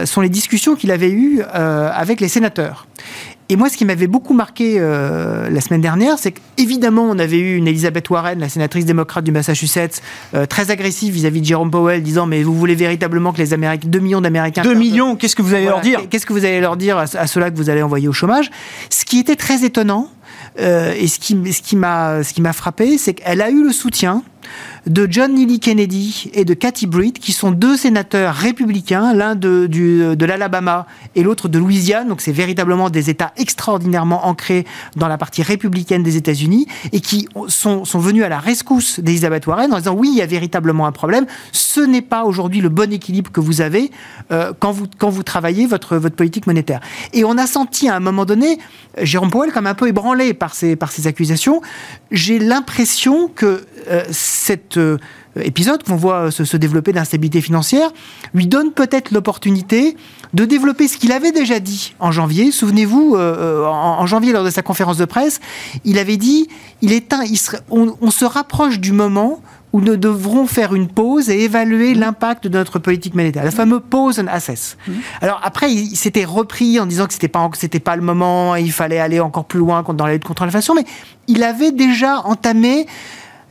[0.04, 2.86] sont les discussions qu'il avait eues avec les sénateurs.
[3.50, 7.38] Et moi, ce qui m'avait beaucoup marqué euh, la semaine dernière, c'est qu'évidemment, on avait
[7.38, 10.02] eu une Elizabeth Warren, la sénatrice démocrate du Massachusetts,
[10.34, 13.88] euh, très agressive vis-à-vis de Jerome Powell, disant Mais vous voulez véritablement que les Américains,
[13.88, 14.62] 2 millions d'Américains.
[14.62, 17.02] 2 millions, qu'est-ce que vous allez leur dire Qu'est-ce que vous allez leur dire à,
[17.02, 18.50] à ceux-là que vous allez envoyer au chômage?
[18.90, 20.10] Ce qui était très étonnant,
[20.60, 24.22] euh, et ce qui, ce qui m'a frappé, c'est qu'elle a eu le soutien
[24.86, 29.66] de John Neely Kennedy et de Cathy Britt, qui sont deux sénateurs républicains, l'un de,
[29.66, 32.08] de l'Alabama et l'autre de Louisiane.
[32.08, 34.64] Donc c'est véritablement des États extraordinairement ancrés
[34.96, 39.46] dans la partie républicaine des États-Unis et qui sont, sont venus à la rescousse d'Elizabeth
[39.46, 41.26] Warren en disant oui, il y a véritablement un problème.
[41.52, 43.90] Ce n'est pas aujourd'hui le bon équilibre que vous avez
[44.30, 46.80] euh, quand, vous, quand vous travaillez votre, votre politique monétaire.
[47.12, 48.58] Et on a senti à un moment donné
[49.00, 51.60] Jérôme Powell comme un peu ébranlé par ces, par ces accusations.
[52.10, 54.04] J'ai l'impression que euh,
[54.38, 54.98] cet euh,
[55.40, 57.90] épisode qu'on voit se, développer d'instabilité financière
[58.34, 59.96] lui donne peut-être l'opportunité
[60.34, 62.50] de développer ce qu'il avait déjà dit en janvier.
[62.50, 65.40] Souvenez-vous, en, janvier, lors de sa conférence de presse,
[65.84, 66.48] il avait dit
[66.82, 67.38] il est un, il
[67.70, 69.40] on se rapproche du moment
[69.72, 71.98] où nous devrons faire une pause et évaluer mmh.
[71.98, 74.76] l'impact de notre politique monétaire, la fameuse pause and assess.
[74.86, 74.92] Mmh.
[75.20, 78.62] Alors après, il s'était repris en disant que c'était pas c'était pas le moment, et
[78.62, 80.84] il fallait aller encore plus loin dans la lutte contre l'inflation, mais
[81.26, 82.86] il avait déjà entamé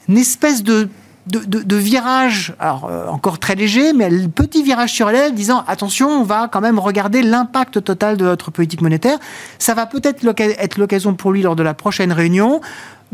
[0.10, 0.89] une espèce de
[1.28, 6.08] de, virage, alors euh, encore très léger, mais un petit virage sur l'aile, disant attention,
[6.08, 9.17] on va quand même regarder l'impact total de notre politique monétaire.
[9.60, 12.62] Ça va peut-être être l'occasion pour lui lors de la prochaine réunion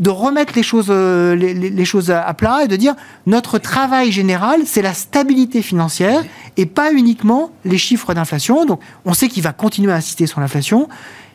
[0.00, 2.94] de remettre les choses, euh, les, choses à plat et de dire
[3.26, 6.24] notre travail général, c'est la stabilité financière
[6.56, 8.64] et pas uniquement les chiffres d'inflation.
[8.64, 10.88] Donc, on sait qu'il va continuer à insister sur l'inflation.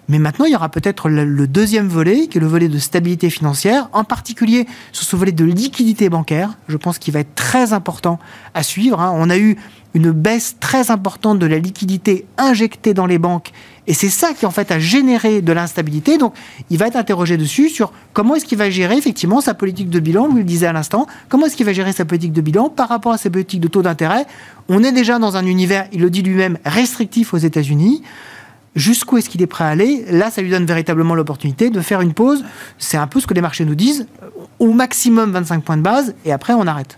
[0.09, 3.29] Mais maintenant, il y aura peut-être le deuxième volet, qui est le volet de stabilité
[3.29, 6.57] financière, en particulier sur ce volet de liquidité bancaire.
[6.67, 8.19] Je pense qu'il va être très important
[8.53, 8.99] à suivre.
[8.99, 9.13] Hein.
[9.15, 9.55] On a eu
[9.93, 13.51] une baisse très importante de la liquidité injectée dans les banques
[13.89, 16.19] et c'est ça qui, en fait, a généré de l'instabilité.
[16.19, 16.35] Donc,
[16.69, 19.99] il va être interrogé dessus sur comment est-ce qu'il va gérer, effectivement, sa politique de
[19.99, 20.27] bilan.
[20.27, 21.07] Lui le disait à l'instant.
[21.27, 23.67] Comment est-ce qu'il va gérer sa politique de bilan par rapport à sa politique de
[23.67, 24.27] taux d'intérêt?
[24.67, 28.03] On est déjà dans un univers, il le dit lui-même, restrictif aux États-Unis
[28.79, 32.01] jusqu'où est-ce qu'il est prêt à aller Là, ça lui donne véritablement l'opportunité de faire
[32.01, 32.43] une pause.
[32.77, 34.07] C'est un peu ce que les marchés nous disent.
[34.57, 36.97] Au maximum 25 points de base, et après, on arrête.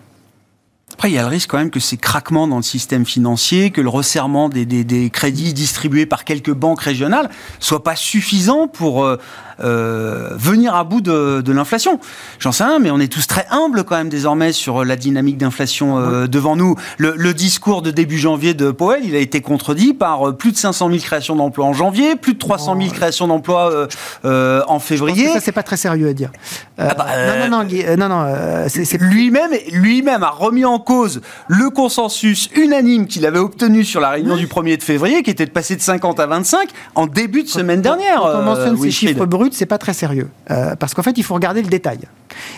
[0.93, 3.71] Après, il y a le risque quand même que ces craquements dans le système financier,
[3.71, 9.17] que le resserrement des, crédits distribués par quelques banques régionales soit pas suffisant pour euh,
[9.59, 11.99] euh, venir à bout de, de l'inflation.
[12.39, 15.37] J'en sais rien, mais on est tous très humbles quand même désormais sur la dynamique
[15.37, 16.75] d'inflation euh, devant nous.
[16.97, 20.51] Le, le, discours de début janvier de Powell, il a été contredit par euh, plus
[20.51, 23.87] de 500 000 créations d'emplois en janvier, plus de 300 000 créations d'emplois
[24.25, 25.29] euh, en février.
[25.29, 26.31] ça, c'est pas très sérieux à dire.
[26.77, 27.05] Ah bah,
[27.49, 33.07] non, non, non, non, non c'est lui-même, lui-même a remis en cause le consensus unanime
[33.07, 35.81] qu'il avait obtenu sur la réunion du 1er de février, qui était de passer de
[35.81, 38.23] 50 à 25 en début de semaine dernière.
[38.23, 40.29] on mentionne ces chiffres bruts, c'est pas très sérieux.
[40.49, 41.99] Euh, parce qu'en fait, il faut regarder le détail.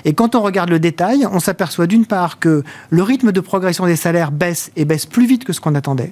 [0.06, 3.86] Et quand on regarde le détail, on s'aperçoit d'une part que le rythme de progression
[3.86, 6.12] des salaires baisse et baisse plus vite que ce qu'on attendait.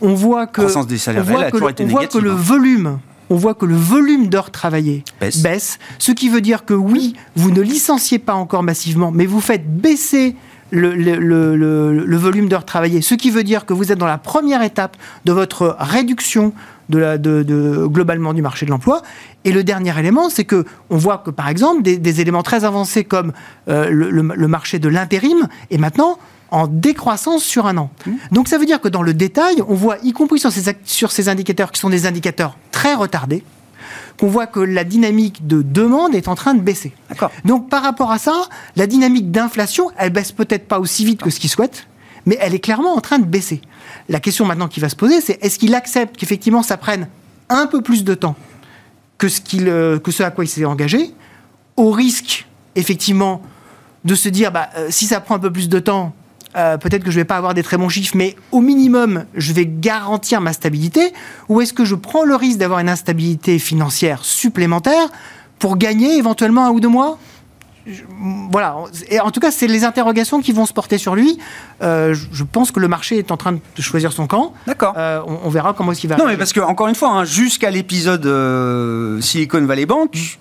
[0.00, 2.36] On voit que, des salaires on voit que, on voit que le hein.
[2.36, 2.98] volume
[3.28, 5.78] on voit que le volume d'heures travaillées baisse.
[5.98, 9.66] ce qui veut dire que oui, vous ne licenciez pas encore massivement, mais vous faites
[9.66, 10.36] baisser
[10.70, 14.62] le, le volume d'heures travaillées, ce qui veut dire que vous êtes dans la première
[14.62, 16.52] étape de votre réduction
[16.88, 19.02] de la, de, de, globalement du marché de l'emploi.
[19.44, 23.04] Et le dernier élément, c'est que on voit que par exemple des, éléments très avancés
[23.04, 23.32] comme
[23.68, 26.18] euh, le, marché de l'intérim est maintenant
[26.50, 27.90] en décroissance sur un an.
[28.06, 28.12] Mmh.
[28.32, 31.10] Donc ça veut dire que dans le détail, on voit, y compris sur ces, sur
[31.10, 33.42] ces indicateurs qui sont des indicateurs très retardés,
[34.18, 36.92] qu'on voit que la dynamique de demande est en train de baisser.
[37.44, 41.30] Donc par rapport à ça, la dynamique d'inflation, elle baisse peut-être pas aussi vite que
[41.30, 41.86] ce qu'ils souhaitent,
[42.26, 43.62] mais elle est clairement en train de baisser.
[44.08, 47.08] La question maintenant qui va se poser, c'est est-ce qu'il accepte qu'effectivement ça prenne
[47.48, 48.36] un peu plus de temps
[49.18, 51.14] que ce, euh, à quoi il s'est engagé,
[51.76, 53.40] au risque effectivement
[54.04, 56.14] de se dire bah, euh, si ça prend un peu plus de temps,
[56.56, 59.24] euh, peut-être que je ne vais pas avoir des très bons chiffres, mais au minimum,
[59.34, 61.12] je vais garantir ma stabilité,
[61.48, 65.08] ou est-ce que je prends le risque d'avoir une instabilité financière supplémentaire
[65.58, 67.18] pour gagner éventuellement un ou deux mois?
[68.50, 68.76] Voilà.
[69.08, 71.38] Et en tout cas, c'est les interrogations qui vont se porter sur lui.
[71.82, 74.52] Euh, je pense que le marché est en train de choisir son camp.
[74.66, 74.94] D'accord.
[74.96, 76.16] Euh, on, verra comment est-ce qu'il va.
[76.16, 80.38] Non, mais parce que encore une fois, hein, jusqu'à l'épisode euh, Silicon Valley Bank,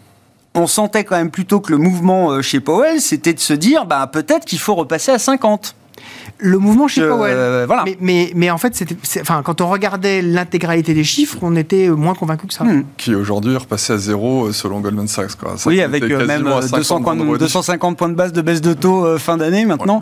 [0.56, 4.08] on sentait quand même plutôt que le mouvement chez Powell, c'était de se dire, bah
[4.08, 5.76] peut-être qu'il faut repasser à 50
[6.38, 7.34] le mouvement chez Powell.
[7.36, 7.86] Euh, voilà.
[8.02, 12.16] Mais, mais, en fait, c'était, enfin, quand on regardait l'intégralité des chiffres, on était moins
[12.16, 12.64] convaincu que ça.
[12.64, 12.84] Hmm.
[12.98, 15.36] Qui aujourd'hui est repassé à zéro euh, selon Goldman Sachs.
[15.36, 15.56] Quoi.
[15.66, 20.02] oui, avec euh, même 250 points de base de baisse de taux fin d'année maintenant.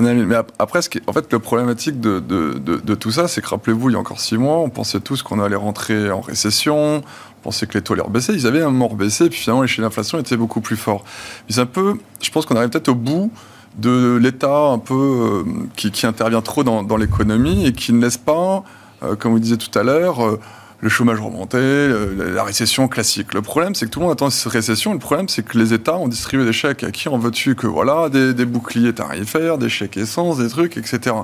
[0.00, 3.48] Mais après, ce qui en fait, le problématique de, de, de, tout ça, c'est que
[3.48, 6.96] rappelez-vous, il y a encore six mois, on pensait tous qu'on allait rentrer en récession,
[6.96, 8.32] on pensait que les taux allaient rebaisser.
[8.32, 11.04] Ils avaient un moment rebaissé, puis finalement, les chiffres d'inflation étaient beaucoup plus forts.
[11.46, 13.30] Mais c'est un peu, je pense qu'on arrive peut-être au bout
[13.76, 15.44] de l'État un peu euh,
[15.76, 18.64] qui, intervient trop dans, l'économie et qui ne laisse pas,
[19.02, 20.40] euh, comme vous disiez tout à l'heure, euh,
[20.80, 21.88] le chômage remonter,
[22.34, 23.32] la récession classique.
[23.32, 24.92] Le problème, c'est que tout le monde attend cette récession.
[24.92, 27.66] Le problème, c'est que les États ont distribué des chèques à qui veut dessus que
[27.66, 31.16] voilà, des, des, boucliers tarifaires, des chèques essence, des trucs, etc.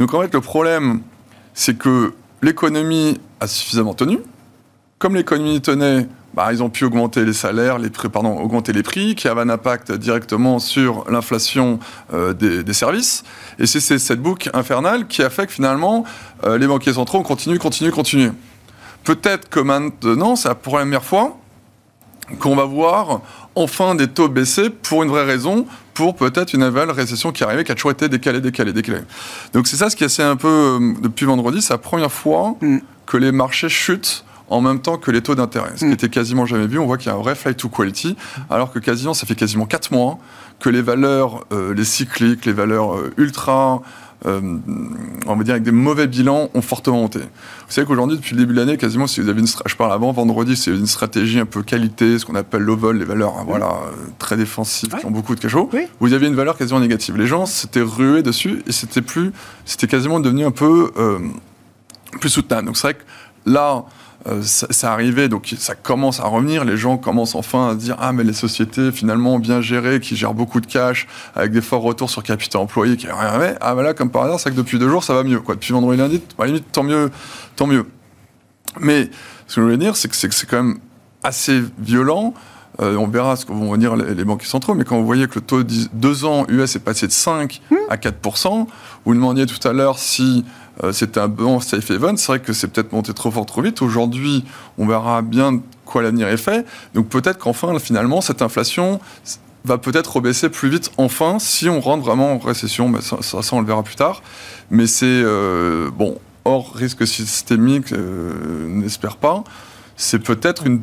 [0.00, 1.02] Donc en fait, le problème,
[1.54, 4.18] c'est que l'économie a suffisamment tenu.
[4.98, 8.82] Comme l'économie tenait, bah, ils ont pu augmenter les salaires, les prix, pardon, augmenter les
[8.82, 11.78] prix, qui avait un impact directement sur l'inflation
[12.12, 13.24] euh, des, services.
[13.58, 16.04] Et c'est cette boucle infernale qui a fait que finalement,
[16.44, 18.32] euh, les banquiers centraux continuent, continuent, continuent.
[19.02, 21.38] Peut-être que maintenant, c'est la première fois
[22.38, 23.22] qu'on va voir
[23.54, 27.64] enfin des taux baisser pour une vraie raison, pour peut-être une nouvelle récession qui arrivait,
[27.64, 29.00] qui a toujours été décalée, décalée, décalée.
[29.54, 32.12] Donc c'est ça ce qui est assez un peu, euh, depuis vendredi, c'est la première
[32.12, 32.78] fois Mm.
[33.06, 35.72] que les marchés chutent en même temps que les taux d'intérêt.
[35.74, 35.92] Ce qui Mm.
[35.92, 38.16] était quasiment jamais vu, on voit qu'il y a un vrai flight to quality,
[38.50, 40.18] alors que quasiment, ça fait quasiment 4 mois
[40.60, 43.82] que les valeurs, euh, les cycliques, les valeurs euh, ultra,
[44.24, 44.40] euh,
[45.26, 47.18] on va dire avec des mauvais bilans, ont fortement monté.
[47.18, 47.24] Vous
[47.68, 50.10] savez qu'aujourd'hui, depuis le début de l'année, quasiment, si vous avez une, je parle avant
[50.12, 53.44] vendredi, c'est une stratégie un peu qualité, ce qu'on appelle low vol, les valeurs, hein,
[53.46, 55.00] voilà, euh, très défensives, Ouais.
[55.00, 55.68] qui ont beaucoup de cachot.
[55.72, 55.82] Oui.
[56.00, 57.16] Vous aviez une valeur quasiment négative.
[57.18, 59.32] Les gens s'étaient rués dessus et c'était plus,
[59.66, 60.90] c'était quasiment devenu un peu
[62.20, 62.66] plus soutenable.
[62.66, 63.02] Donc c'est vrai que
[63.44, 63.84] là,
[64.28, 66.64] euh, ça, arrivait, donc ça commence à revenir.
[66.64, 70.34] Les gens commencent enfin à dire ah mais les sociétés finalement bien gérées, qui gèrent
[70.34, 73.56] beaucoup de cash, avec des forts retours sur capital employé, qui rien fait.
[73.60, 75.40] Ah voilà, comme par hasard, c'est que depuis deux jours ça va mieux.
[75.40, 75.54] Quoi.
[75.54, 77.10] Depuis vendredi lundi, à la limite tant mieux,
[77.54, 77.86] tant mieux.
[78.80, 79.10] Mais
[79.46, 80.78] ce que je voulais dire, c'est que c'est quand même
[81.22, 82.34] assez violent.
[82.80, 85.28] Euh, on verra ce que vont dire les, les banquiers centraux, mais quand vous voyez
[85.28, 88.66] que le taux de 2 ans US est passé de 5 à 4%,
[89.04, 90.44] vous demandiez tout à l'heure si
[90.92, 93.82] c'était un bon safe haven, c'est vrai que c'est peut-être monté trop fort trop vite.
[93.82, 94.44] Aujourd'hui,
[94.78, 96.66] on verra bien quoi l'avenir est fait.
[96.94, 99.00] Donc peut-être qu'enfin, finalement, cette inflation
[99.64, 102.88] va peut-être rebaisser plus vite, enfin, si on rentre vraiment en récession.
[102.88, 103.16] Mais ça,
[103.52, 104.22] on le verra plus tard.
[104.70, 109.44] Mais c'est, euh, bon, hors risque systémique, euh, n'espère pas.
[109.96, 110.82] C'est peut-être une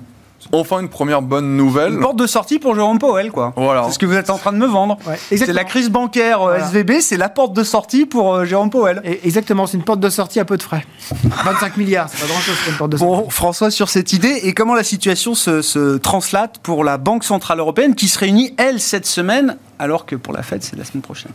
[0.51, 1.93] enfin une première bonne nouvelle.
[1.93, 3.53] Une porte de sortie pour Jérôme Powell, quoi.
[3.55, 3.83] Voilà.
[3.87, 4.97] C'est ce que vous êtes en train de me vendre.
[5.07, 6.65] Ouais, c'est la crise bancaire euh, Voilà.
[6.67, 9.01] SVB, c'est la porte de sortie pour euh, Jérôme Powell.
[9.03, 10.85] Et- Exactement, c'est une porte de sortie à peu de frais.
[11.23, 13.21] 25 milliards, c'est pas grand-chose pour une porte de sortie.
[13.23, 17.23] Bon, François, sur cette idée, et comment la situation se, se translate pour la Banque
[17.23, 20.83] Centrale Européenne qui se réunit, elle, cette semaine, alors que pour la Fed, c'est la
[20.85, 21.31] semaine prochaine?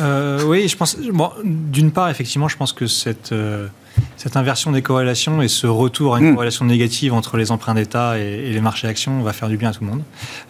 [0.00, 0.96] Euh, oui, je pense.
[1.12, 3.68] Bon, d'une part, effectivement, je pense que cette, euh,
[4.16, 6.34] cette inversion des corrélations et ce retour à une Mm.
[6.34, 9.70] corrélation négative entre les emprunts d'État et, et les marchés actions va faire du bien
[9.70, 10.02] à tout le monde.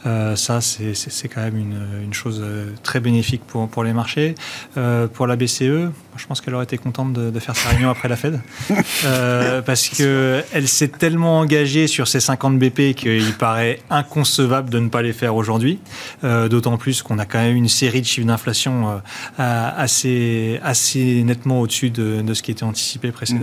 [0.07, 4.35] Euh, ça, c'est quand même une, une chose euh, très bénéfique pour, pour les marchés.
[4.77, 7.91] Euh, pour la BCE, je pense qu'elle aurait été contente de, de faire sa réunion
[7.91, 8.41] après la Fed.
[9.05, 14.89] Euh, parce qu'elle s'est tellement engagée sur ces 50 BP qu'il paraît inconcevable de ne
[14.89, 15.79] pas les faire aujourd'hui.
[16.25, 19.01] Euh, D'autant plus qu'on a quand même une série de chiffres d'inflation
[19.41, 23.42] euh, assez, assez nettement au-dessus de, de ce qui était anticipé précédemment.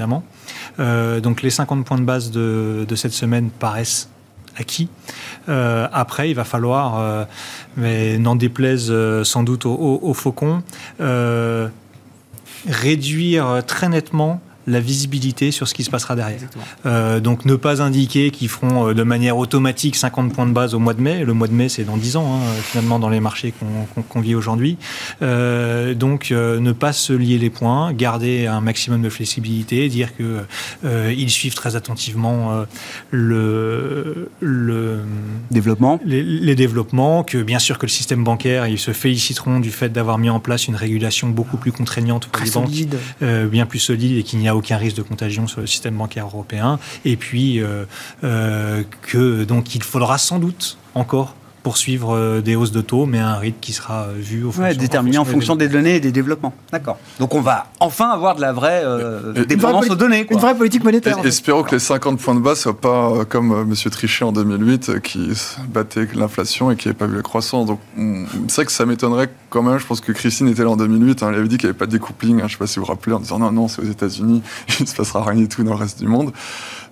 [0.80, 4.10] Euh, donc les 50 points de base de, cette semaine paraissent
[4.58, 4.90] acquis.
[5.48, 7.26] Euh, après, il va falloir, euh,
[7.78, 10.64] mais n'en déplaise sans doute aux, aux faucons,
[12.68, 16.40] réduire très nettement la visibilité sur ce qui se passera derrière.
[16.86, 20.74] Euh, donc ne pas indiquer qu'ils feront euh, de manière automatique 50 points de base
[20.74, 21.24] au mois de mai.
[21.26, 23.54] Le mois de mai, c'est dans 10 ans, hein, finalement, dans les marchés
[24.10, 24.78] qu'on vit aujourd'hui.
[25.22, 30.16] Euh, donc euh, ne pas se lier les points, garder un maximum de flexibilité, dire
[30.16, 30.40] que
[30.86, 32.66] euh, ils suivent très attentivement euh,
[33.12, 35.00] le, le,
[35.52, 36.00] Développement.
[36.06, 39.90] les, les développements, que bien sûr que le système bancaire, ils se féliciteront du fait
[39.90, 42.70] d'avoir mis en place une régulation beaucoup plus contraignante pour Très les banques
[43.22, 45.96] euh, bien plus solide et qu'il n'y a aucun risque de contagion sur le système
[45.96, 46.80] bancaire européen.
[47.06, 47.86] Et puis euh,
[48.24, 51.36] euh, que donc il faudra sans doute encore
[51.70, 54.50] poursuivre euh, des hausses de taux, mais à un rythme qui sera euh, vu au
[54.60, 56.54] Ouais, déterminé en fonction des des données et des développements.
[56.72, 56.98] D'accord.
[57.20, 60.26] Donc on va enfin avoir de la vraie euh, et- dépendance aux données.
[60.26, 60.34] Quoi.
[60.36, 61.16] Une vraie politique monétaire.
[61.18, 61.28] en Et- fait.
[61.28, 64.32] espérons que les 50 points de base soient pas euh, comme euh, Monsieur Trichet en
[64.32, 65.30] 2008 euh, qui
[65.68, 67.68] battait l'inflation et qui n'avait pas vu la croissance.
[67.68, 67.80] Donc
[68.48, 69.78] c'est vrai que ça m'étonnerait quand même.
[69.78, 71.22] Je pense que Christine était là en 2008.
[71.22, 72.38] hein, elle avait dit qu'il n'y avait pas de découpling.
[72.38, 73.92] hein, je ne sais pas si vous vous rappelez en disant non non c'est aux
[73.92, 74.42] États-Unis,
[74.80, 76.32] il ne se passera rien du tout dans le reste du monde.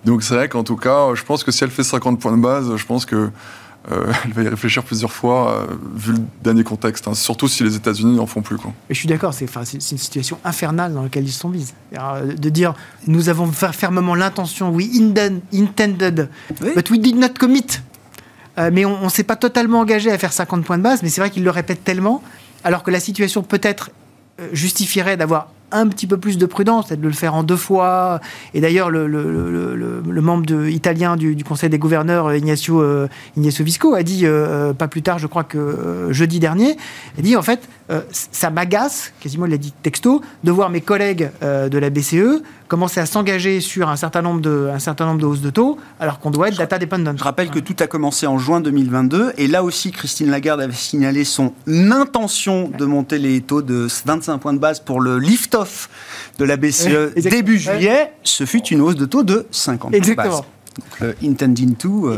[0.04, 2.40] Donc c'est vrai qu'en tout cas, je pense que si elle fait 50 points de
[2.40, 3.30] base, je pense que
[3.90, 7.08] euh, elle va y réfléchir plusieurs fois euh, vu le dernier contexte.
[7.08, 8.56] hein, surtout si les États-Unis n'en font plus.
[8.56, 8.72] Quoi.
[8.90, 11.72] Et je suis d'accord, c'est une situation infernale dans laquelle ils sont mis.
[11.92, 12.74] De dire,
[13.06, 14.86] nous avons fer- fermement l'intention, we
[15.54, 16.28] intended,
[16.62, 16.70] Oui.
[16.76, 17.66] but we did not commit.
[18.58, 21.08] Euh, mais on ne s'est pas totalement engagé à faire 50 points de base, mais
[21.10, 22.22] c'est vrai qu'ils le répètent tellement,
[22.64, 23.90] alors que la situation peut-être
[24.40, 28.20] euh, justifierait d'avoir un petit peu plus de prudence, de le faire en deux fois.
[28.54, 34.22] Et d'ailleurs, le, membre italien du, Conseil des gouverneurs, Ignacio, euh, Ignacio Visco, a dit,
[34.24, 36.76] euh, pas plus tard, je crois que euh, jeudi dernier,
[37.16, 40.82] il dit en fait, euh, ça m'agace, quasiment il l'a dit texto, de voir mes
[40.82, 45.06] collègues euh, de la BCE commencer à s'engager sur un certain nombre de, un certain
[45.06, 47.14] nombre de hausses de taux, alors qu'on doit être data dependent.
[47.16, 50.72] Je rappelle que tout a commencé en juin 2022 et là aussi Christine Lagarde avait
[50.74, 55.88] signalé son intention de monter les taux de 25 points de base pour le lift-off
[56.38, 58.12] de la BCE début juillet.
[58.22, 60.36] Ce fut une hausse de taux de 50 points de Exactement.
[60.36, 60.42] base.
[61.00, 62.12] Le intending to.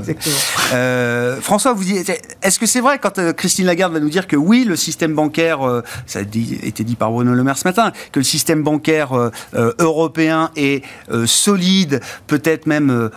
[0.72, 4.36] Euh, François, vous est-ce que c'est vrai quand euh, Christine Lagarde va nous dire que
[4.36, 7.92] oui, le système bancaire, euh, ça a été dit par Bruno Le Maire ce matin,
[8.12, 9.30] que le système bancaire
[9.78, 10.84] européen est
[11.26, 13.10] solide, peut-être même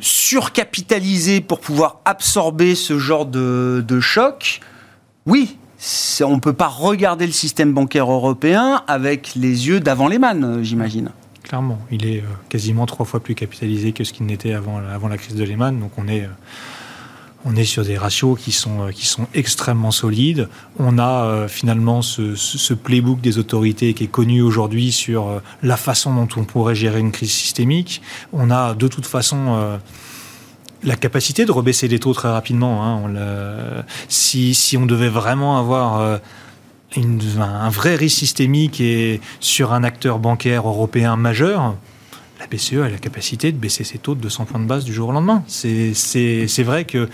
[0.00, 4.60] surcapitalisé pour pouvoir absorber ce genre de, de choc?
[5.26, 5.58] Oui,
[6.22, 10.60] on ne peut pas regarder le système bancaire européen avec les yeux d'avant les mannes,
[10.62, 11.10] j'imagine.
[11.46, 15.06] Clairement, il est euh, quasiment trois fois plus capitalisé que ce qu'il n'était avant, avant
[15.06, 15.78] la crise de Lehman.
[15.78, 16.28] Donc on est, euh,
[17.44, 20.48] on est sur des ratios qui sont, euh, qui sont extrêmement solides.
[20.80, 26.28] On a finalement ce, playbook des autorités qui est connu aujourd'hui sur la façon dont
[26.36, 28.02] on pourrait gérer une crise systémique.
[28.32, 29.78] On a de toute façon
[30.82, 32.84] la capacité de rebaisser les taux très rapidement.
[32.84, 33.84] Hein.
[34.08, 36.20] si, si, on devait vraiment avoir
[36.94, 41.74] un vrai risque systémique et sur un acteur bancaire européen majeur,
[42.38, 44.92] la BCE a la capacité de baisser ses taux de 200 points de base du
[44.92, 45.42] jour au lendemain.
[45.46, 47.08] C'est vrai que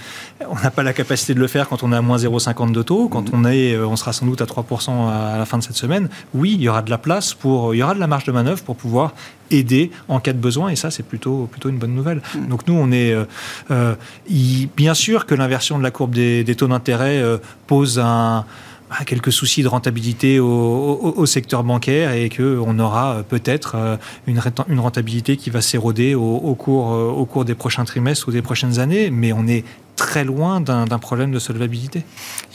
[0.48, 2.82] on n'a pas la capacité de le faire quand on est à moins 0,50 de
[2.82, 3.08] taux.
[3.08, 5.76] Quand on, est, euh, on sera sans doute à 3% à la fin de cette
[5.76, 6.08] semaine.
[6.34, 8.32] Oui, il y aura de la place pour, il y aura de la marge de
[8.32, 9.14] manœuvre pour pouvoir
[9.50, 12.22] aider en cas de besoin et ça c'est plutôt plutôt une bonne nouvelle.
[12.34, 12.48] Mm.
[12.48, 13.24] Donc nous on est euh,
[13.70, 13.94] euh,
[14.76, 17.22] bien sûr que l'inversion de la courbe des, des taux d'intérêt
[17.66, 18.44] pose un
[19.04, 24.80] quelques soucis de rentabilité au, secteur bancaire et qu'on aura euh, peut-être euh, une, une
[24.80, 28.78] rentabilité qui va s'éroder au, cours, euh, au cours des prochains trimestres ou des prochaines
[28.78, 29.10] années.
[29.10, 29.64] Mais on est
[30.02, 32.02] très loin d'un problème de solvabilité.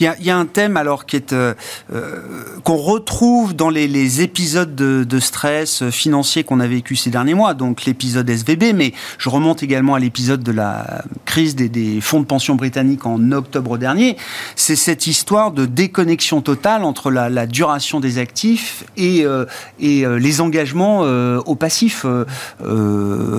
[0.00, 1.54] Il y, a, un thème alors qui est euh,
[1.94, 2.20] euh,
[2.62, 7.86] qu'on retrouve dans les, épisodes de, stress financier qu'on a vécu ces derniers mois, donc
[7.86, 12.54] l'épisode SVB, mais je remonte également à l'épisode de la crise des, fonds de pension
[12.54, 14.18] britanniques en octobre dernier.
[14.54, 19.46] C'est cette histoire de déconnexion totale entre la, duration des actifs et, euh,
[19.80, 22.04] et les engagements au passif,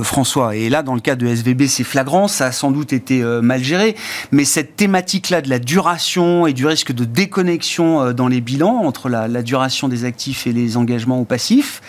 [0.01, 0.55] François.
[0.55, 3.64] Et là, dans le cas de SVB, c'est flagrant, ça a sans doute été mal
[3.64, 3.95] géré.
[4.32, 8.82] Mais cette thématique-là de la duration et du risque de déconnexion euh, dans les bilans
[8.84, 11.82] entre la, duration des actifs et les engagements au passif,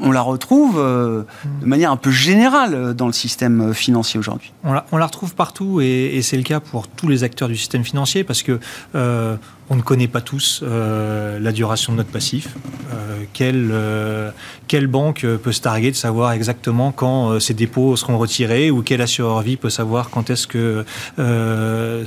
[0.00, 1.22] on la retrouve euh,
[1.60, 4.52] de manière un peu générale euh, dans le système financier aujourd'hui.
[4.64, 8.24] On la, retrouve partout et, c'est le cas pour tous les acteurs du système financier
[8.24, 8.58] parce que
[9.70, 12.54] on ne connaît pas tous euh, la duration de notre passif.
[12.92, 14.30] Euh, quelle, euh,
[14.88, 19.40] banque peut se targuer de savoir exactement quand ses dépôts seront retirés ou quel assureur
[19.40, 20.84] vie peut savoir quand est-ce que
[21.16, 22.04] les,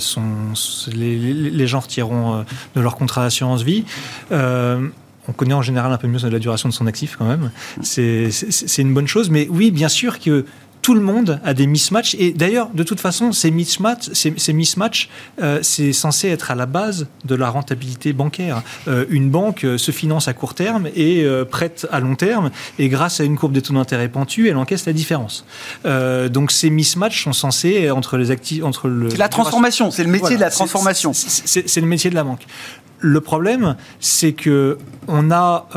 [1.17, 3.85] les, gens retireront de leur contrat d'assurance vie
[5.27, 7.51] on connaît en général un peu mieux la duration de son actif quand même.
[7.81, 8.31] C'est
[8.77, 9.29] une bonne chose.
[9.29, 10.45] Mais oui, bien sûr que
[10.87, 12.15] tout le monde a des mismatchs.
[12.17, 15.09] Et d'ailleurs, de toute façon, ces mismatchs, ces, mismatchs
[15.41, 18.63] euh, c'est censé être à la base de la rentabilité bancaire.
[18.87, 22.87] Euh, une banque euh, se finance à court terme et prête à long terme, et
[22.87, 25.45] grâce à une courbe des taux d'intérêt pentue, elle encaisse la différence.
[25.83, 29.09] donc ces mismatchs sont censés entre les actifs, entre le.
[29.17, 31.11] La transformation, c'est le métier de la transformation.
[31.13, 32.45] C'est le métier de la banque.
[32.99, 34.77] Le problème, c'est que
[35.07, 35.67] on a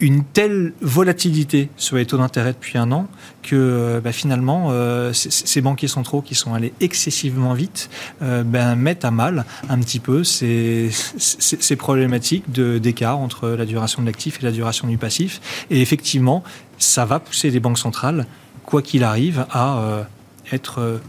[0.00, 3.06] une telle volatilité sur les taux d'intérêt depuis un an
[3.42, 7.90] que euh, bah, finalement euh, ces banquiers centraux qui sont allés excessivement vite
[8.22, 14.00] euh, ben, mettent à mal un petit peu ces, ces problématiques d'écart entre la duration
[14.00, 15.40] de l'actif et la duration du passif.
[15.70, 16.42] Et effectivement,
[16.78, 18.26] ça va pousser les banques centrales,
[18.64, 20.06] quoi qu'il arrive, à
[20.50, 21.00] être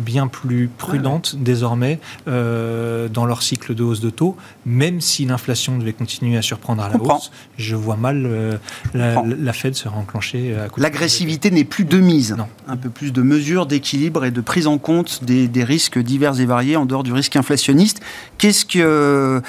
[0.00, 4.36] bien plus prudentes désormais euh, dans leur cycle de hausse de taux,
[4.66, 7.30] même si l'inflation devait continuer à surprendre à la hausse.
[7.56, 8.56] Je vois mal euh,
[8.94, 10.56] la, Fed se réenclencher.
[10.76, 12.34] L'agressivité n'est plus de mise.
[12.36, 12.48] Non.
[12.66, 16.46] Un peu plus de mesures, d'équilibre et de prise en compte des, risques divers et
[16.46, 18.00] variés en dehors du risque inflationniste.
[18.38, 19.40] Qu'est-ce, que, euh,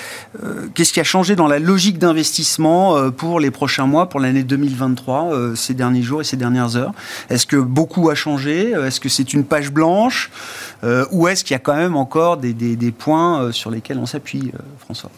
[0.74, 5.56] qu'est-ce qui a changé dans la logique d'investissement pour les prochains mois, pour l'année 2023,
[5.56, 6.94] ces derniers jours et ces dernières heures?
[7.30, 8.72] Est-ce que beaucoup a changé?
[8.72, 10.30] Est-ce que c'est une page blanche?
[10.84, 14.06] Euh, ou est-ce qu'il y a quand même encore des, points euh, sur lesquels on
[14.06, 15.12] s'appuie, euh, François?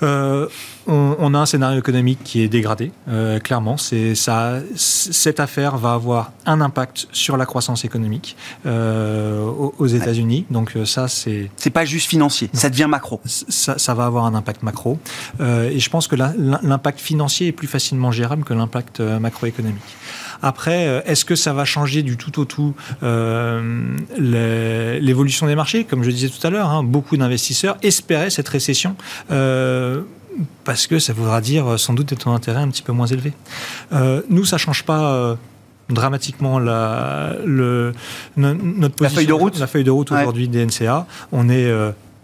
[0.00, 2.92] On, a un scénario économique qui est dégradé,
[3.42, 3.76] clairement.
[3.76, 10.46] C'est ça, cette affaire va avoir un impact sur la croissance économique aux, États-Unis.
[10.50, 11.50] Donc ça, c'est.
[11.56, 13.20] C'est pas juste financier, ça devient macro.
[13.24, 15.00] Ça, ça, va avoir un impact macro,
[15.40, 19.96] et je pense que l'impact financier est plus facilement gérable que l'impact macroéconomique.
[20.42, 25.84] Après, euh, est-ce que ça va changer du tout au tout euh, l'évolution des marchés?
[25.84, 28.96] Comme je disais tout à l'heure, hein, beaucoup d'investisseurs espéraient cette récession.
[29.30, 30.02] Euh,
[30.64, 33.32] parce que ça voudra dire sans doute des taux d'intérêt un petit peu moins élevés.
[34.30, 35.36] nous, ça ne change pas
[35.88, 37.92] dramatiquement la, le,
[38.36, 41.06] notre la feuille de route, la feuille de route aujourd'hui des NCA.
[41.32, 41.68] On est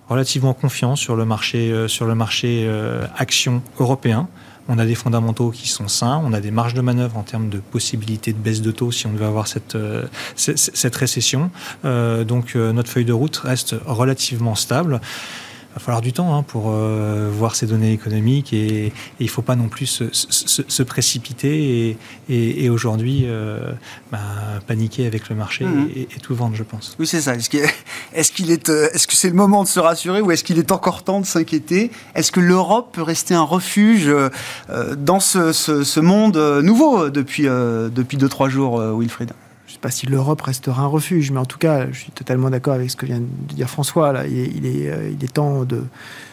[0.09, 2.71] relativement confiant sur le marché, sur le marché
[3.19, 4.29] action européen
[4.69, 7.49] on a des fondamentaux qui sont sains, on a des marges de manœuvre en termes
[7.49, 9.77] de possibilités de baisse de taux si on devait avoir cette,
[10.37, 11.51] cette récession.
[11.85, 15.01] donc notre feuille de route reste relativement stable
[15.75, 19.43] va falloir du temps hein, pour euh, voir ces données économiques et, il ne faut
[19.43, 21.97] pas non plus se, précipiter
[22.29, 23.73] et, aujourd'hui euh,
[24.11, 24.19] bah,
[24.67, 25.91] paniquer avec le marché mhm.
[25.97, 26.97] et, tout vendre, je pense.
[26.99, 27.35] Oui, c'est ça.
[27.35, 27.61] Est-ce qu'il
[28.51, 31.03] est, euh, est, que c'est le moment de se rassurer ou est-ce qu'il est encore
[31.03, 31.91] temps de s'inquiéter?
[32.15, 34.11] Est-ce que l'Europe peut rester un refuge
[34.97, 39.33] dans ce, monde nouveau depuis 2-3 jours, Wilfried?
[39.85, 42.89] Pas si l'Europe restera un refuge, mais en tout cas, je suis totalement d'accord avec
[42.89, 44.15] ce que vient de dire François.
[44.15, 44.27] Là.
[44.27, 45.83] Il, est, euh, il, est, temps de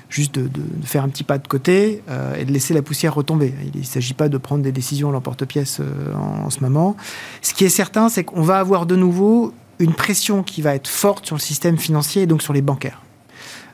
[0.09, 0.49] juste de,
[0.85, 3.53] faire un petit pas de côté euh, et de laisser la poussière retomber.
[3.73, 6.95] Il ne s'agit pas de prendre des décisions à l'emporte-pièce euh, en, ce moment.
[7.41, 10.87] Ce qui est certain, c'est qu'on va avoir de nouveau une pression qui va être
[10.87, 13.01] forte sur le système financier et donc sur les bancaires.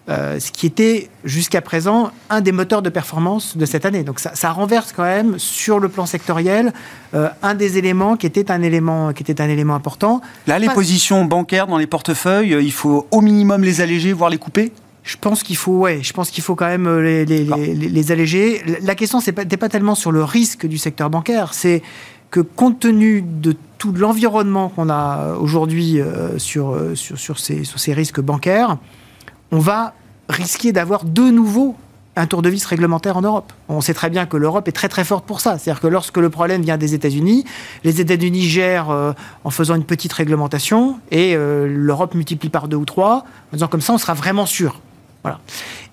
[0.09, 4.03] Euh, ce qui était jusqu'à présent un des moteurs de performance de cette année.
[4.03, 6.71] Donc ça, renverse quand même sur le plan sectoriel
[7.13, 10.21] euh, un des éléments qui était un élément qui était un élément important.
[10.47, 14.29] Là, les positions bancaires dans les portefeuilles, euh, il faut au minimum les alléger, voire
[14.29, 14.71] les couper?
[15.03, 18.63] Je pense qu'il faut, ouais, je pense qu'il faut quand même les, les, les, alléger.
[18.81, 21.81] La question, c'est pas, pas tellement sur le risque du secteur bancaire, c'est
[22.31, 25.99] que compte tenu de tout l'environnement qu'on a aujourd'hui
[26.37, 28.77] sur, sur, sur, ces, sur ces risques bancaires,
[29.51, 29.93] on va
[30.29, 31.75] risquer d'avoir de nouveau
[32.17, 33.53] un tour de vis réglementaire en Europe.
[33.69, 35.57] On sait très bien que l'Europe est très très forte pour ça.
[35.57, 37.45] C'est-à-dire que lorsque le problème vient des États-Unis,
[37.83, 42.77] les États-Unis gèrent euh, en faisant une petite réglementation et euh, l'Europe multiplie par deux
[42.77, 44.81] ou trois en disant comme ça on sera vraiment sûr.
[45.23, 45.39] Voilà.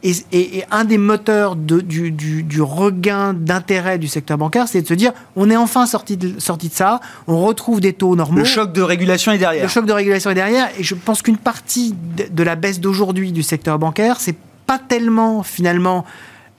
[0.03, 5.49] Et, un des moteurs du, regain d'intérêt du secteur bancaire, c'est de se dire on
[5.49, 8.39] est enfin sorti de, sorti de ça, on retrouve des taux normaux.
[8.39, 9.62] Le choc de régulation est derrière.
[9.62, 10.68] Le choc de régulation est derrière.
[10.79, 11.95] Et je pense qu'une partie
[12.31, 16.05] de, la baisse d'aujourd'hui du secteur bancaire, c'est pas tellement finalement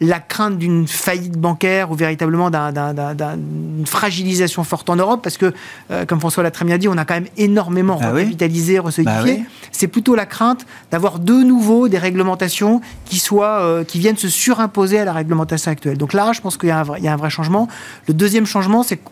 [0.02, 5.54] la crainte d'une faillite bancaire ou véritablement d'une fragilisation forte en Europe, parce que,
[5.90, 9.38] euh, comme François l'a très bien dit, on a quand même énormément bah recapitalisé, resolidifié.
[9.38, 14.18] Bah C'est plutôt la crainte d'avoir de nouveau des réglementations qui, soient, euh, qui viennent
[14.18, 15.98] se surimposer à la réglementation actuelle.
[15.98, 17.70] Donc là, je pense qu'il y, y, a un vrai changement.
[18.08, 19.10] Le deuxième changement, c'est que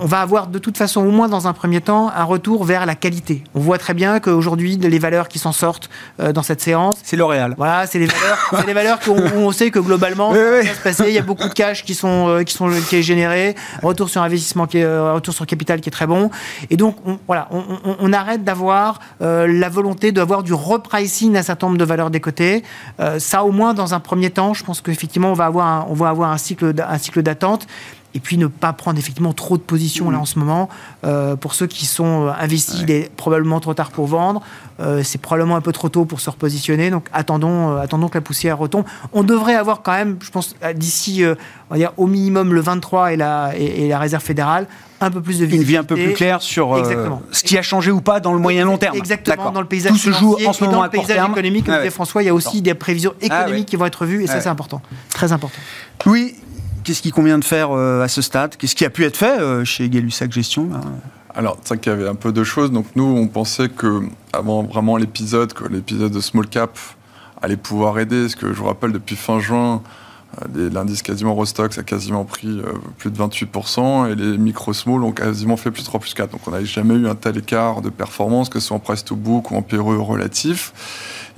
[0.00, 2.86] on va avoir de toute façon, au moins dans un premier temps, un retour vers
[2.86, 3.44] la qualité.
[3.54, 6.96] On voit très bien qu'aujourd'hui, les valeurs qui s'en sortent euh, dans cette séance.
[7.02, 7.54] C'est L'Oréal.
[7.58, 11.04] Voilà, c'est les valeurs, les valeurs qu'on on sait que globalement, ça va se passer.
[11.08, 14.08] Il y a beaucoup de cash qui, sont, euh, qui, sont, qui est généré, retour
[14.08, 16.30] sur investissement, qui est, euh, retour sur capital qui est très bon.
[16.70, 21.78] Et donc, on, voilà, on, arrête d'avoir la volonté d'avoir du repricing d'un certain nombre
[21.78, 22.64] de valeurs des côtés.
[23.18, 26.08] ça, au moins, dans un premier temps, je pense qu'effectivement, on va avoir on va
[26.08, 27.66] avoir un cycle, un cycle d'attente
[28.14, 30.68] et puis ne pas prendre effectivement trop de positions là en ce moment.
[31.04, 34.42] Euh, pour ceux qui sont euh, investis, il est probablement trop tard pour vendre.
[34.80, 36.90] Euh, c'est probablement un peu trop tôt pour se repositionner.
[36.90, 38.84] Donc attendons, attendons que la poussière retombe.
[39.12, 43.12] On devrait avoir quand même, je pense, d'ici, on va dire au minimum le 23
[43.12, 44.66] et la, et, la réserve fédérale,
[45.00, 45.62] un peu plus de visibilité.
[45.62, 46.76] Une vie un peu plus claire sur
[47.30, 48.96] ce qui a changé ou pas dans le moyen long terme.
[48.96, 51.66] Exactement, dans le paysage Tout se joue en ce moment dans le paysage économique.
[51.66, 54.24] Comme disait François, il y a aussi des prévisions ah économiques qui vont être vues
[54.24, 55.58] et ça c'est important, très important.
[56.06, 56.34] Oui,
[56.90, 58.56] Qu'est-ce qu'il convient de faire euh, à ce stade?
[58.56, 60.70] Qu'est-ce qui a pu être fait euh, chez Gay-Lussac Gestion
[61.32, 62.72] alors, c'est vrai qu'il y avait un peu de choses.
[62.72, 66.76] Donc, nous, on pensait que, avant vraiment l'épisode, que l'épisode de Small Cap
[67.40, 68.22] allait pouvoir aider.
[68.22, 69.80] Parce que je vous rappelle, depuis fin juin,
[70.56, 72.60] euh, l'indice quasiment Rostox a quasiment pris
[72.98, 76.32] plus de 28% et les micro-small ont quasiment fait plus 3, plus 4.
[76.32, 79.04] Donc, on n'avait jamais eu un tel écart de performance, que ce soit en price
[79.04, 80.72] to book ou en PRE relatif.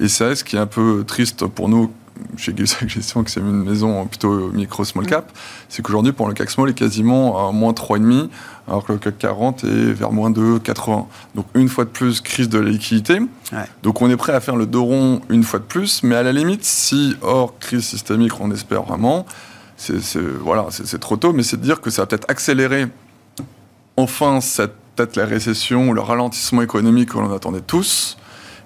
[0.01, 1.93] Et c'est ce qui est un peu triste pour nous
[2.37, 5.33] chez Gay-Lussac Gestion, qui c'est une maison plutôt micro small cap,
[5.69, 8.29] c'est qu'aujourd'hui, pour le CAC small est quasiment à moins 3,5,
[8.69, 11.07] alors que le CAC 40 est vers moins 2,80.
[11.35, 13.19] Donc, une fois de plus, crise de la liquidité.
[13.83, 16.23] Donc, on est prêt à faire le dos rond une fois de plus, mais à
[16.23, 19.27] la limite, si hors crise systémique, on espère vraiment,
[19.77, 22.87] c'est voilà, c'est trop tôt, mais c'est de dire que ça va peut-être accélérer
[23.97, 28.17] enfin cette peut-être la récession ou le ralentissement économique que l'on attendait tous,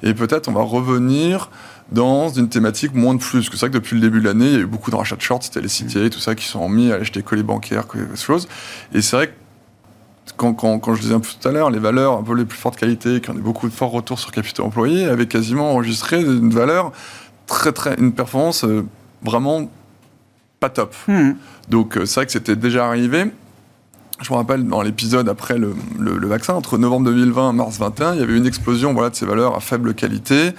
[0.03, 1.51] et peut-être on va revenir
[1.93, 3.41] dans une thématique moins de flux.
[3.41, 4.91] Parce que c'est vrai que depuis le début de l'année, il y a eu beaucoup
[4.91, 7.35] de rachats de shorts, c'était les CTA, tout ça, qui sont mis à acheter que
[7.35, 8.49] les bancaires, que les choses.
[8.93, 9.33] Et c'est vrai que
[10.37, 12.45] quand, quand, quand, je disais un peu tout à l'heure, les valeurs un peu les
[12.45, 15.73] plus fortes qualités, qui ont eu beaucoup de forts retours sur capital employé, avaient quasiment
[15.73, 16.93] enregistré une valeur
[17.47, 18.85] très, très, une performance euh,
[19.23, 19.71] vraiment
[20.61, 20.95] pas top.
[21.07, 21.33] Hmm.
[21.69, 23.27] Donc euh, c'est vrai que c'était déjà arrivé.
[24.23, 28.15] Je me rappelle dans l'épisode après le, le, vaccin, entre novembre 2020 et mars 2021,
[28.15, 30.53] il y avait une explosion voilà, de ces valeurs à faible qualité.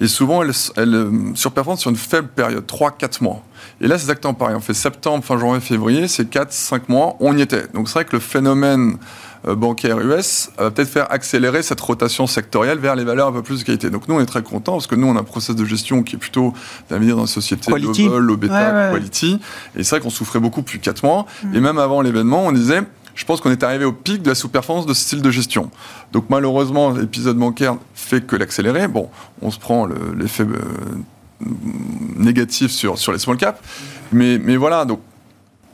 [0.00, 3.42] Et souvent, elles, elles euh, surperforment sur une faible période, 3-4 mois.
[3.80, 4.56] Et là, c'est exactement pareil.
[4.56, 7.68] On fait septembre, fin janvier, février, c'est 4-5 mois, on y était.
[7.72, 8.98] Donc c'est vrai que le phénomène
[9.46, 13.60] bancaire US va peut-être faire accélérer cette rotation sectorielle vers les valeurs un peu plus
[13.60, 13.90] de qualité.
[13.90, 16.02] Donc nous, on est très contents parce que nous, on a un process de gestion
[16.02, 16.54] qui est plutôt
[16.88, 18.06] d'avenir dans la société quality.
[18.06, 19.38] low low beta, quality.
[19.76, 21.26] Et c'est vrai qu'on souffrait beaucoup depuis 4 mois.
[21.42, 21.54] Mm.
[21.54, 22.82] Et même avant l'événement, on disait
[23.14, 25.70] je pense qu'on est arrivé au pic de la sous-performance de ce style de gestion.
[26.12, 28.88] Donc malheureusement, l'épisode bancaire fait que l'accélérer.
[28.88, 29.08] Bon,
[29.42, 31.46] on se prend l'effet euh,
[32.16, 33.60] négatif sur, les small caps.
[34.12, 35.00] Mais, mais voilà, donc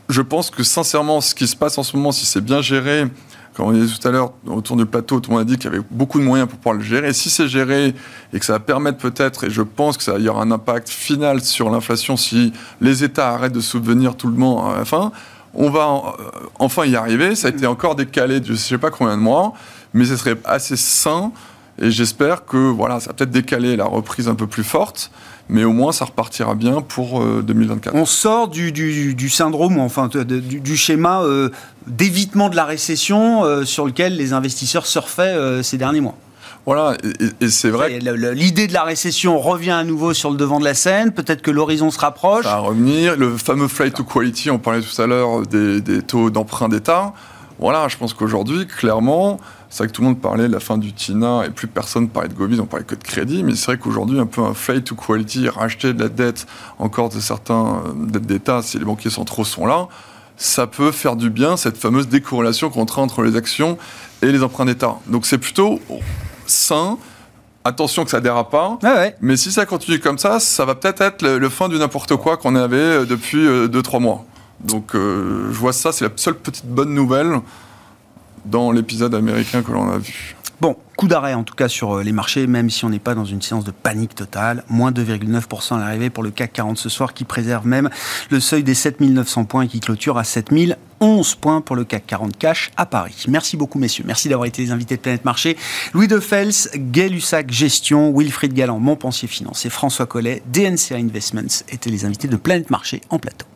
[0.08, 3.06] je pense que sincèrement, ce qui se passe en ce moment, si c'est bien géré,
[3.54, 5.70] comme on disait tout à l'heure, autour du plateau, tout le monde a dit qu'il
[5.70, 7.12] y avait beaucoup de moyens pour pouvoir le gérer.
[7.12, 7.94] Si c'est géré
[8.32, 10.88] et que ça va permettre peut-être, et je pense que ça y aura un impact
[10.88, 15.12] final sur l'inflation si les États arrêtent de subvenir tout le monde à la fin,
[15.54, 17.34] on va euh, enfin y arriver.
[17.34, 19.52] Ça a été encore décalé de je ne sais pas combien de mois,
[19.94, 21.32] mais ce serait assez sain.
[21.82, 25.10] Et j'espère que voilà, ça va peut-être décaler la reprise un peu plus forte,
[25.48, 27.94] mais au moins ça repartira bien pour 2024.
[27.94, 31.48] Euh, on sort du, du, syndrome, enfin du, schéma euh,
[31.86, 36.16] d'évitement de la récession sur lequel les investisseurs surfaient ces derniers mois.
[36.66, 36.96] Voilà,
[37.40, 37.98] et, c'est vrai.
[37.98, 41.12] L'idée de la récession revient à nouveau sur le devant de la scène.
[41.12, 42.44] Peut-être que l'horizon se rapproche.
[42.44, 43.16] Ça va revenir.
[43.16, 47.14] Le fameux flight to quality, on parlait tout à l'heure des, taux d'emprunt d'État.
[47.58, 49.38] Voilà, je pense qu'aujourd'hui, clairement,
[49.68, 52.08] c'est vrai que tout le monde parlait de la fin du TINA et plus personne
[52.08, 53.42] parlait de Govies, on parlait que de crédit.
[53.42, 56.46] Mais c'est vrai qu'aujourd'hui, un peu un flight to quality, racheter de la dette,
[56.78, 59.88] encore de certains euh, dettes d'État, si les banquiers centraux sont là,
[60.36, 63.76] ça peut faire du bien, cette fameuse décorrélation qu'on train entre les actions
[64.22, 64.96] et les emprunts d'État.
[65.06, 65.80] Donc c'est plutôt
[66.50, 66.98] sain.
[67.64, 68.78] Attention que ça dérape pas.
[69.20, 72.36] Mais si ça continue comme ça, ça va peut-être être le, fin du n'importe quoi
[72.36, 74.24] qu'on avait euh, depuis 2-3 euh, mois.
[74.60, 77.40] Donc euh, je vois ça, c'est la seule petite bonne nouvelle
[78.46, 80.36] dans l'épisode américain que l'on a vu.
[80.60, 83.24] Bon, coup d'arrêt en tout cas sur les marchés, même si on n'est pas dans
[83.24, 84.64] une séance de panique totale.
[84.68, 87.90] Moins 2,9% à l'arrivée pour le CAC 40 ce soir, qui préserve même
[88.30, 92.06] le seuil des 7900 points et qui clôture à 7000 11 points pour le CAC
[92.06, 93.24] 40 cash à Paris.
[93.28, 94.04] Merci beaucoup, messieurs.
[94.06, 95.56] Merci d'avoir été les invités de Planète Marché.
[95.94, 101.64] Louis de Fels, Gay Lussac Gestion, Wilfried Galland, Montpensier Finance et François Collet, DNCA Investments
[101.68, 103.46] étaient les invités de Planète Marché en plateau.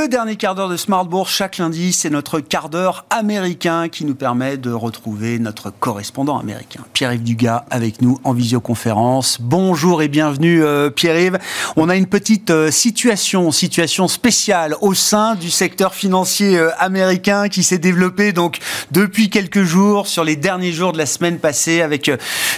[0.00, 4.06] Le dernier quart d'heure de Smart Bourse chaque lundi, c'est notre quart d'heure américain qui
[4.06, 9.36] nous permet de retrouver notre correspondant américain, Pierre-Yves Dugas, avec nous en visioconférence.
[9.42, 11.38] Bonjour et bienvenue euh, Pierre-Yves.
[11.76, 17.50] On a une petite euh, situation, situation spéciale au sein du secteur financier euh, américain
[17.50, 18.56] qui s'est développé donc
[18.92, 22.10] depuis quelques jours, sur les derniers jours de la semaine passée, avec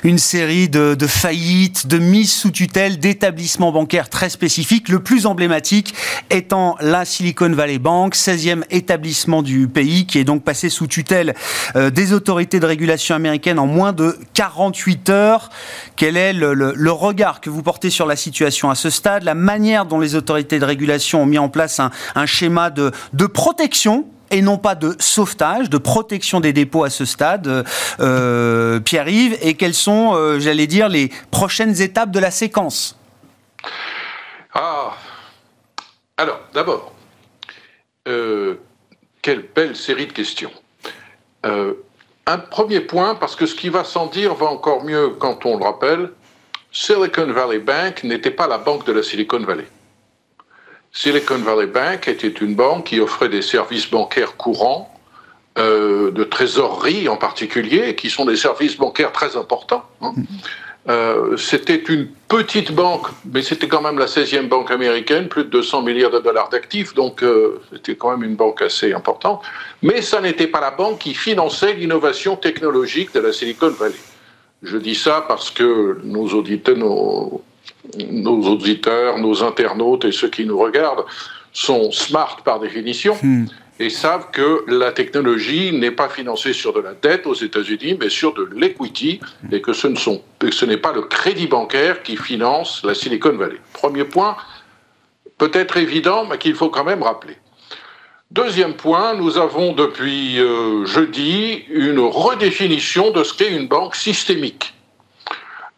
[0.04, 4.88] une série de, de faillites, de mises sous tutelle d'établissements bancaires très spécifiques.
[4.88, 5.92] Le plus emblématique
[6.30, 11.34] étant la Silicon Valley Bank, 16e établissement du pays, qui est donc passé sous tutelle
[11.76, 15.50] euh, des autorités de régulation américaines en moins de 48 heures.
[15.96, 19.86] Quel est le, regard que vous portez sur la situation à ce stade, la manière
[19.86, 22.92] dont les autorités de régulation ont mis en place un, schéma de,
[23.26, 27.64] protection et non pas de sauvetage, de protection des dépôts à ce stade,
[28.00, 32.96] euh, Pierre-Yves, et quelles sont, euh, j'allais dire, les prochaines étapes de la séquence?
[34.54, 34.92] Ah,
[36.16, 36.91] alors d'abord,
[38.08, 38.56] euh,
[39.20, 40.50] quelle belle série de questions.
[41.46, 41.74] Euh,
[42.26, 45.58] un premier point, parce que ce qui va sans dire va encore mieux quand on
[45.58, 46.10] le rappelle,
[46.70, 49.66] Silicon Valley Bank n'était pas la banque de la Silicon Valley.
[50.92, 54.92] Silicon Valley Bank était une banque qui offrait des services bancaires courants,
[55.58, 59.84] euh, de trésorerie en particulier, qui sont des services bancaires très importants.
[60.00, 60.14] Hein.
[60.88, 65.50] Euh, c'était une petite banque, mais c'était quand même la 16e banque américaine, plus de
[65.50, 69.42] 200 milliards de dollars d'actifs, donc euh, c'était quand même une banque assez importante.
[69.82, 73.94] Mais ça n'était pas la banque qui finançait l'innovation technologique de la Silicon Valley.
[74.64, 77.42] Je dis ça parce que nos auditeurs, nos,
[79.44, 81.04] internautes et ceux qui nous regardent
[81.52, 83.16] sont smart par définition.
[83.22, 83.44] Hmm
[83.82, 88.08] et savent que la technologie n'est pas financée sur de la dette aux États-Unis, mais
[88.08, 89.20] sur de l'equity,
[89.50, 93.32] et que ce, ne sont, ce n'est pas le crédit bancaire qui finance la Silicon
[93.32, 93.60] Valley.
[93.72, 94.36] Premier point,
[95.36, 97.36] peut-être évident, mais qu'il faut quand même rappeler.
[98.30, 104.74] Deuxième point, nous avons depuis euh, jeudi une redéfinition de ce qu'est une banque systémique.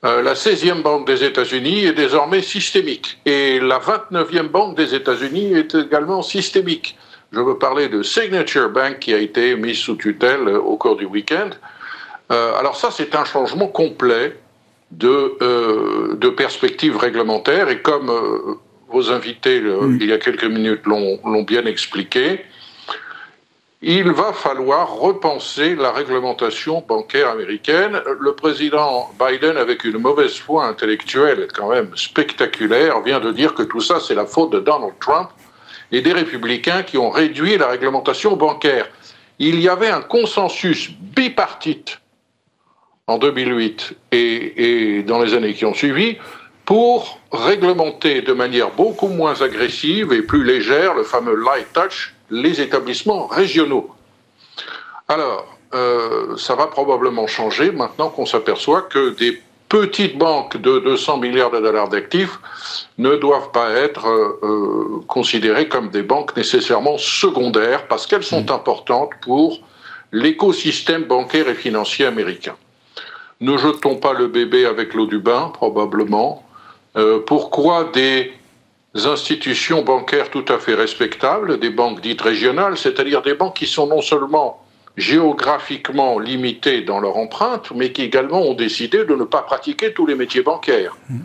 [0.04, 5.54] Euh, la 16e banque des États-Unis est désormais systémique et la 29e banque des États-Unis
[5.54, 6.96] est également systémique.
[7.34, 10.94] Je veux parler de Signature Bank qui a été mise sous tutelle euh, au cours
[10.94, 11.50] du week-end.
[12.30, 14.38] Euh, alors ça, c'est un changement complet
[14.92, 18.10] de, euh, de perspective réglementaire et comme
[18.88, 22.44] vos invités il y a quelques minutes l'ont bien expliqué,
[23.82, 28.00] il va falloir repenser la réglementation bancaire américaine.
[28.20, 33.64] Le président Biden, avec une mauvaise foi intellectuelle quand même spectaculaire, vient de dire que
[33.64, 35.30] tout ça, c'est la faute de Donald Trump
[35.94, 38.88] et des républicains qui ont réduit la réglementation bancaire.
[39.38, 42.00] Il y avait un consensus bipartite
[43.06, 46.16] en 2008 et, dans les années qui ont suivi
[46.64, 52.60] pour réglementer de manière beaucoup moins agressive et plus légère le fameux light touch les
[52.60, 53.94] établissements régionaux.
[55.06, 59.40] Alors, euh, ça va probablement changer maintenant qu'on s'aperçoit que des
[59.74, 62.38] petites banques de 200 milliards de dollars d'actifs
[62.96, 68.44] ne doivent pas être euh, euh, considérées comme des banques nécessairement secondaires parce qu'elles sont
[68.44, 68.52] mmh.
[68.52, 69.58] importantes pour
[70.12, 72.54] l'écosystème bancaire et financier américain.
[73.40, 76.44] Ne jetons pas le bébé avec l'eau du bain, probablement.
[77.26, 78.32] pourquoi des
[78.94, 83.88] institutions bancaires tout à fait respectables, des banques dites régionales, c'est-à-dire des banques qui sont
[83.88, 84.63] non seulement
[84.96, 90.06] géographiquement limitées dans leur empreinte, mais qui également ont décidé de ne pas pratiquer tous
[90.06, 90.96] les métiers bancaires.
[91.08, 91.18] Mmh.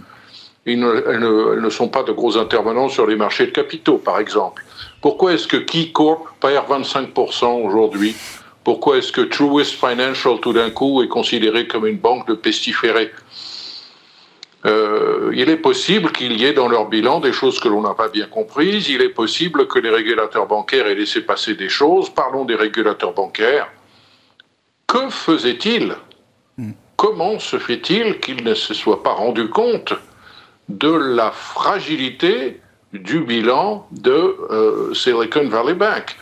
[0.66, 4.64] elles, ne, sont pas de gros intervenants sur les marchés de capitaux, par exemple.
[5.02, 8.16] Pourquoi est-ce que KeyCorp perd 25% aujourd'hui?
[8.64, 13.12] Pourquoi est-ce que Truist Financial, tout d'un coup, est considéré comme une banque de pestiférés?
[14.66, 17.94] Euh, il est possible qu'il y ait dans leur bilan des choses que l'on n'a
[17.94, 18.90] pas bien comprises.
[18.90, 22.10] Il est possible que les régulateurs bancaires aient laissé passer des choses.
[22.10, 23.70] Parlons des régulateurs bancaires.
[24.88, 25.96] Que faisaient-ils?
[26.58, 26.72] Hmm.
[26.98, 29.94] Comment se fait-il qu'ils ne se soient pas rendus compte
[30.68, 32.60] de la fragilité
[32.92, 34.12] du bilan de
[34.52, 36.18] euh, Silicon Valley Bank?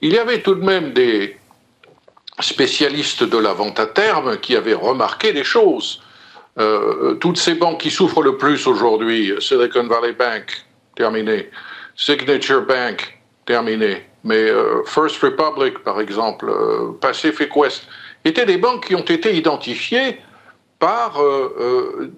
[0.00, 1.36] Il y avait tout de même des
[2.40, 6.02] spécialistes de la vente à terme qui avaient remarqué des choses.
[6.58, 11.50] Euh, toutes ces banques qui souffrent le plus aujourd'hui, Silicon Valley Bank, terminé,
[11.94, 17.86] Signature Bank, terminé, mais euh, First Republic, par exemple, euh, Pacific West,
[18.24, 20.18] étaient des banques qui ont été identifiées
[20.78, 21.22] par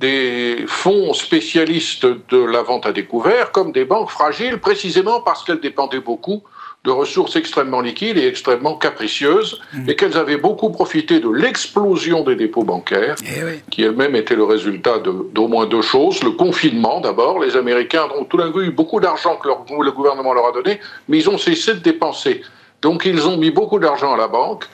[0.00, 5.60] des fonds spécialistes de la vente à découvert comme des banques fragiles, précisément parce qu'elles
[5.60, 6.42] dépendaient beaucoup
[6.84, 9.90] de ressources extrêmement liquides et extrêmement capricieuses, mmh.
[9.90, 14.44] et qu'elles avaient beaucoup profité de l'explosion des dépôts bancaires, eh qui elle-même était le
[14.44, 16.22] résultat d'au moins deux choses.
[16.22, 17.40] Le confinement, d'abord.
[17.40, 20.80] Les Américains ont tout d'un coup eu beaucoup d'argent que le gouvernement leur a donné,
[21.08, 22.42] mais ils ont cessé de dépenser.
[22.80, 24.64] Donc ils ont mis beaucoup d'argent à la banque,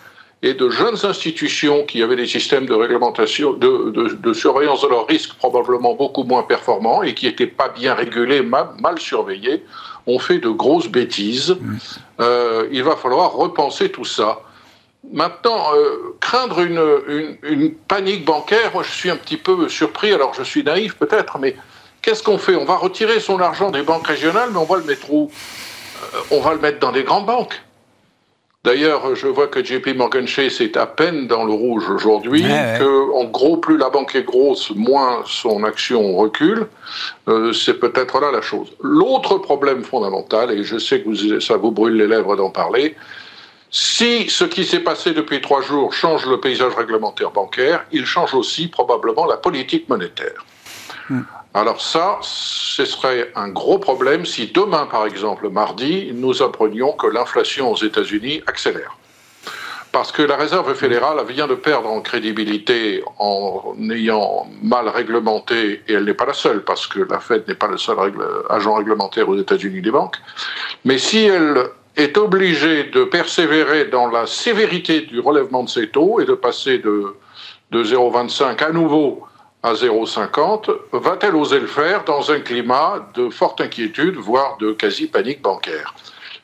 [0.44, 5.32] et de jeunes institutions qui avaient des systèmes de réglementation, de, surveillance de leurs risques
[5.38, 9.64] probablement beaucoup moins performants et qui n'étaient pas bien régulés, mal, mal surveillés,
[10.06, 11.56] ont fait de grosses bêtises.
[12.20, 14.40] Euh, il va falloir repenser tout ça.
[15.12, 20.32] Maintenant, euh, craindre une, une, panique bancaire, moi je suis un petit peu surpris, alors
[20.34, 21.56] je suis naïf peut-être, mais
[22.00, 22.56] qu'est-ce qu'on fait?
[22.56, 25.30] On va retirer son argent des banques régionales, mais on va le mettre où?
[26.14, 27.60] Euh, On va le mettre dans des grandes banques.
[28.64, 33.12] D'ailleurs, je vois que JP Morgan Chase est à peine dans le rouge aujourd'hui, que
[33.12, 36.66] en gros, plus la banque est grosse, moins son action recule.
[37.28, 38.72] Euh, c'est peut-être là la chose.
[38.80, 42.96] L'autre problème fondamental, et je sais que ça vous brûle les lèvres d'en parler,
[43.70, 48.32] si ce qui s'est passé depuis trois jours change le paysage réglementaire bancaire, il change
[48.32, 50.46] aussi probablement la politique monétaire.
[51.10, 51.20] Hmm.
[51.56, 57.06] Alors ça, ce serait un gros problème si demain, par exemple, mardi, nous apprenions que
[57.06, 58.96] l'inflation aux États-Unis accélère.
[59.92, 65.92] Parce que la Réserve fédérale vient de perdre en crédibilité en ayant mal réglementé, et
[65.92, 67.98] elle n'est pas la seule, parce que la Fed n'est pas le seul
[68.50, 70.16] agent réglementaire aux États-Unis des banques,
[70.84, 76.18] mais si elle est obligée de persévérer dans la sévérité du relèvement de ses taux
[76.18, 77.14] et de passer de,
[77.70, 79.22] de 0,25 à nouveau
[79.64, 85.40] à 0,50, va-t-elle oser le faire dans un climat de forte inquiétude, voire de quasi-panique
[85.40, 85.94] bancaire?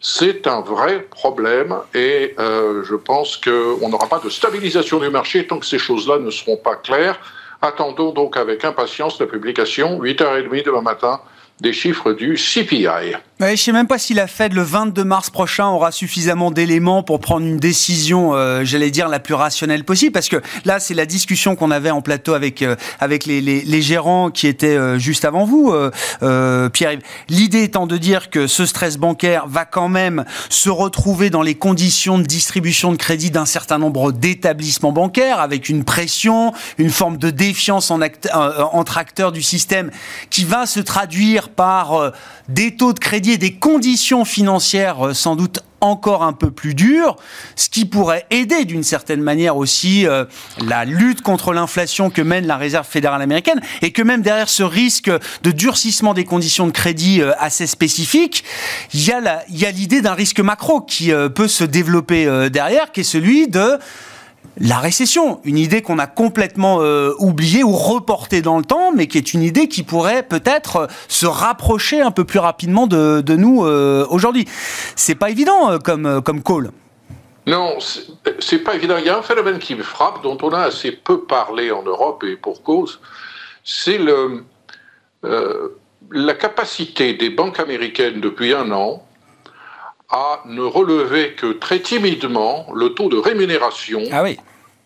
[0.00, 5.46] C'est un vrai problème et euh, je pense qu'on n'aura pas de stabilisation du marché
[5.46, 7.20] tant que ces choses-là ne seront pas claires.
[7.60, 11.20] Attendons donc avec impatience la publication, 8h30 demain matin,
[11.60, 13.16] des chiffres du CPI.
[13.40, 17.02] Je ne sais même pas si la Fed, le 22 mars prochain, aura suffisamment d'éléments
[17.02, 20.12] pour prendre une décision, euh, j'allais dire, la plus rationnelle possible.
[20.12, 23.62] Parce que là, c'est la discussion qu'on avait en plateau avec, euh, avec les, les,
[23.62, 25.72] les, gérants qui étaient euh, juste avant vous,
[26.72, 26.98] Pierre.
[27.28, 31.54] L'idée étant de dire que ce stress bancaire va quand même se retrouver dans les
[31.54, 37.16] conditions de distribution de crédit d'un certain nombre d'établissements bancaires, avec une pression, une forme
[37.16, 38.00] de défiance en
[38.32, 39.90] entre acteurs du système
[40.30, 42.10] qui va se traduire par euh,
[42.48, 47.16] des taux de crédit des conditions financières euh, sans doute encore un peu plus dur,
[47.56, 50.26] ce qui pourrait aider d'une certaine manière aussi euh,
[50.66, 54.62] la lutte contre l'inflation que mène la Réserve fédérale américaine et que même derrière ce
[54.62, 55.10] risque
[55.42, 58.44] de durcissement des conditions de crédit euh, assez spécifique,
[58.92, 59.12] il y
[59.64, 63.78] a l'idée d'un risque macro qui peut se développer derrière, qui est celui de
[64.58, 69.06] la récession, une idée qu'on a complètement euh, oubliée ou reportée dans le temps, mais
[69.06, 73.64] qui est une idée qui pourrait peut-être se rapprocher un peu plus rapidement de, nous
[73.64, 74.46] euh, aujourd'hui.
[74.96, 76.70] C'est pas évident euh, comme, comme call.
[77.46, 77.78] Non,
[78.38, 78.96] c'est pas évident.
[78.98, 81.82] Il y a un phénomène qui me frappe, dont on a assez peu parlé en
[81.82, 83.00] Europe et pour cause,
[83.64, 83.98] c'est
[86.12, 89.02] la capacité des banques américaines depuis un an
[90.10, 94.36] à ne relever que très timidement le taux de rémunération ah oui.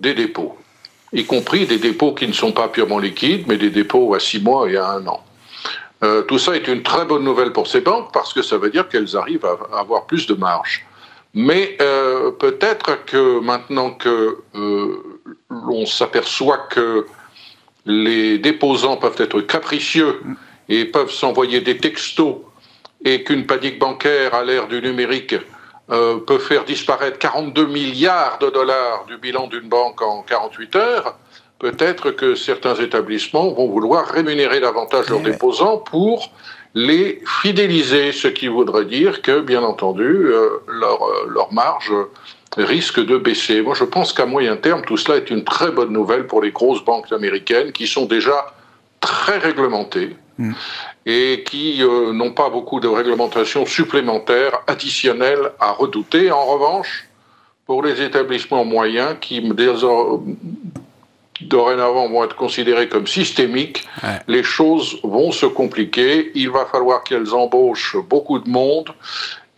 [0.01, 0.57] des dépôts,
[1.13, 4.41] y compris des dépôts qui ne sont pas purement liquides, mais des dépôts à six
[4.41, 5.25] mois et à un an.
[6.03, 8.71] Euh, tout ça est une très bonne nouvelle pour ces banques parce que ça veut
[8.71, 10.85] dire qu'elles arrivent à avoir plus de marge.
[11.33, 15.21] Mais euh, peut-être que maintenant que euh,
[15.51, 17.07] l'on s'aperçoit que
[17.87, 20.21] les déposants peuvent être capricieux
[20.69, 22.37] et peuvent s'envoyer des textos
[23.05, 25.35] et qu'une panique bancaire à l'ère du numérique
[25.91, 31.19] euh, peut faire disparaître 42 milliards de dollars du bilan d'une banque en 48 heures,
[31.59, 36.31] peut-être que certains établissements vont vouloir rémunérer davantage leurs déposants pour
[36.75, 41.93] les fidéliser, ce qui voudrait dire que, bien entendu, euh, leur, euh, leur marge
[42.57, 43.61] risque de baisser.
[43.63, 46.51] Moi, je pense qu'à moyen terme, tout cela est une très bonne nouvelle pour les
[46.51, 48.55] grosses banques américaines qui sont déjà
[49.01, 50.17] très réglementées.
[50.39, 50.53] Mm
[51.07, 56.31] et qui euh, n'ont pas beaucoup de réglementations supplémentaires, additionnelles à redouter.
[56.31, 57.09] En revanche,
[57.67, 59.43] pour les établissements moyens qui
[61.41, 63.87] dorénavant vont être considérés comme systémiques,
[64.29, 66.31] les choses vont se compliquer.
[66.35, 68.91] Il va falloir qu'elles embauchent beaucoup de monde.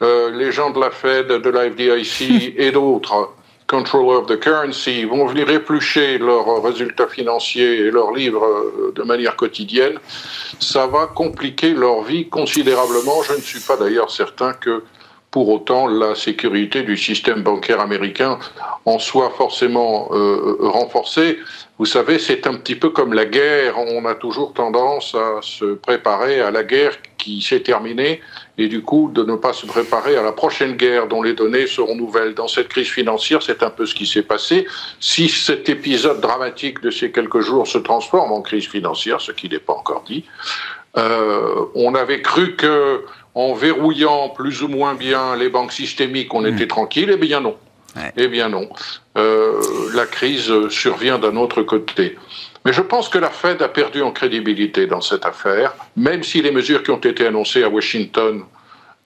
[0.03, 3.33] Euh, les gens de la Fed, de la FDIC et d'autres
[3.67, 9.03] Controller of the Currency vont venir éplucher leurs résultats financiers et leurs livres euh, de
[9.03, 9.99] manière quotidienne,
[10.61, 13.23] ça va compliquer leur vie considérablement.
[13.23, 14.85] Je ne suis pas d'ailleurs certain que
[15.31, 18.39] pour autant la sécurité du système bancaire américain
[18.87, 21.39] en soit forcément euh, renforcée.
[21.79, 23.79] Vous savez, c'est un petit peu comme la guerre.
[23.79, 28.21] On a toujours tendance à se préparer à la guerre qui s'est terminée
[28.59, 31.67] et du coup de ne pas se préparer à la prochaine guerre dont les données
[31.67, 32.35] seront nouvelles.
[32.35, 34.67] Dans cette crise financière, c'est un peu ce qui s'est passé.
[35.01, 39.49] Si cet épisode dramatique de ces quelques jours se transforme en crise financière, ce qui
[39.49, 40.25] n'est pas encore dit,
[40.97, 43.05] euh, on avait cru que
[43.35, 46.69] en verrouillant plus ou moins bien les banques systémiques, on était mmh.
[46.69, 47.11] tranquille.
[47.13, 47.57] Eh bien non.
[48.17, 48.69] Eh bien non.
[49.17, 49.61] Euh,
[49.95, 52.17] la crise survient d'un autre côté.
[52.67, 56.43] Mais je pense que la Fed a perdu en crédibilité dans cette affaire, même si
[56.43, 58.43] les mesures qui ont été annoncées à Washington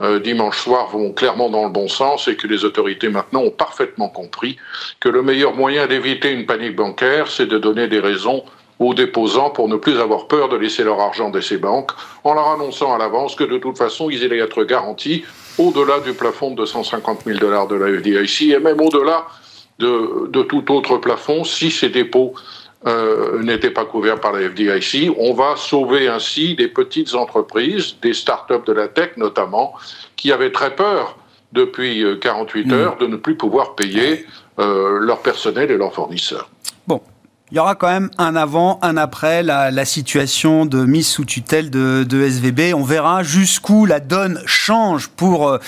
[0.01, 3.51] euh, dimanche soir vont clairement dans le bon sens et que les autorités maintenant ont
[3.51, 4.57] parfaitement compris
[4.99, 8.45] que le meilleur moyen d'éviter une panique bancaire, c'est de donner des raisons
[8.79, 11.91] aux déposants pour ne plus avoir peur de laisser leur argent dans ces banques,
[12.25, 15.23] en leur annonçant à l'avance que de toute façon, ils allaient être garantis
[15.59, 19.27] au-delà du plafond de 250 000 dollars de la FDIC et même au-delà
[19.79, 22.35] de, de, tout autre plafond si ces dépôts
[22.87, 25.13] euh, n'étaient pas couverts par la FDIC.
[25.19, 29.75] On va sauver ainsi des petites entreprises, des start-up de la tech notamment,
[30.17, 31.19] qui avaient très peur
[31.53, 34.25] depuis 48 euh, heures de ne plus pouvoir payer
[34.59, 36.49] euh, leur personnel et leurs fournisseurs.
[37.53, 41.25] Il y aura quand même un avant, un après la, la situation de mise sous
[41.25, 42.75] tutelle de, de SVB.
[42.77, 45.59] On verra jusqu'où la donne change pour euh,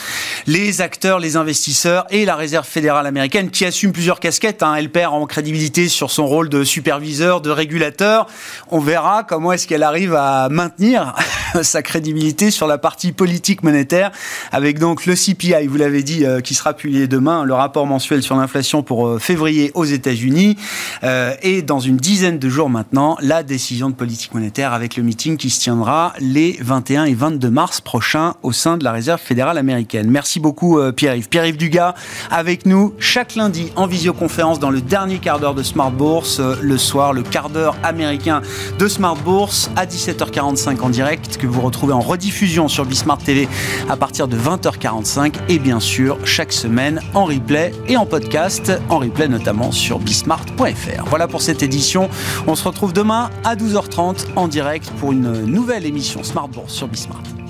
[0.46, 4.62] les acteurs, les investisseurs et la Réserve fédérale américaine qui assume plusieurs casquettes.
[4.62, 4.76] Hein.
[4.76, 8.28] Elle perd en crédibilité sur son rôle de superviseur, de régulateur.
[8.70, 11.16] On verra comment est-ce qu'elle arrive à maintenir
[11.62, 14.12] sa crédibilité sur la partie politique monétaire
[14.52, 18.22] avec donc le CPI, vous l'avez dit, euh, qui sera publié demain, le rapport mensuel
[18.22, 20.56] sur l'inflation pour euh, février aux États-Unis
[21.42, 25.36] et dans une dizaine de jours maintenant la décision de politique monétaire avec le meeting
[25.36, 29.58] qui se tiendra les 21 et 22 mars prochains au sein de la Réserve fédérale
[29.58, 30.10] américaine.
[30.10, 31.28] Merci beaucoup euh, Pierre-Yves.
[31.28, 31.94] Pierre-Yves Dugas
[32.30, 36.56] avec nous chaque lundi en visioconférence dans le dernier quart d'heure de Smart Bourse, euh,
[36.60, 38.42] le soir, le quart d'heure américain
[38.78, 43.48] de Smart Bourse à 17h45 en direct que vous retrouvez en rediffusion sur Bismart TV
[43.88, 48.98] à partir de 20h45 et bien sûr chaque semaine en replay et en podcast, en
[48.98, 51.04] replay notamment sur bismart.fr.
[51.06, 51.40] Voilà pour
[52.46, 56.88] On se retrouve demain à 12h30 en direct pour une nouvelle émission Smart Bourse sur
[56.88, 57.41] Bismart.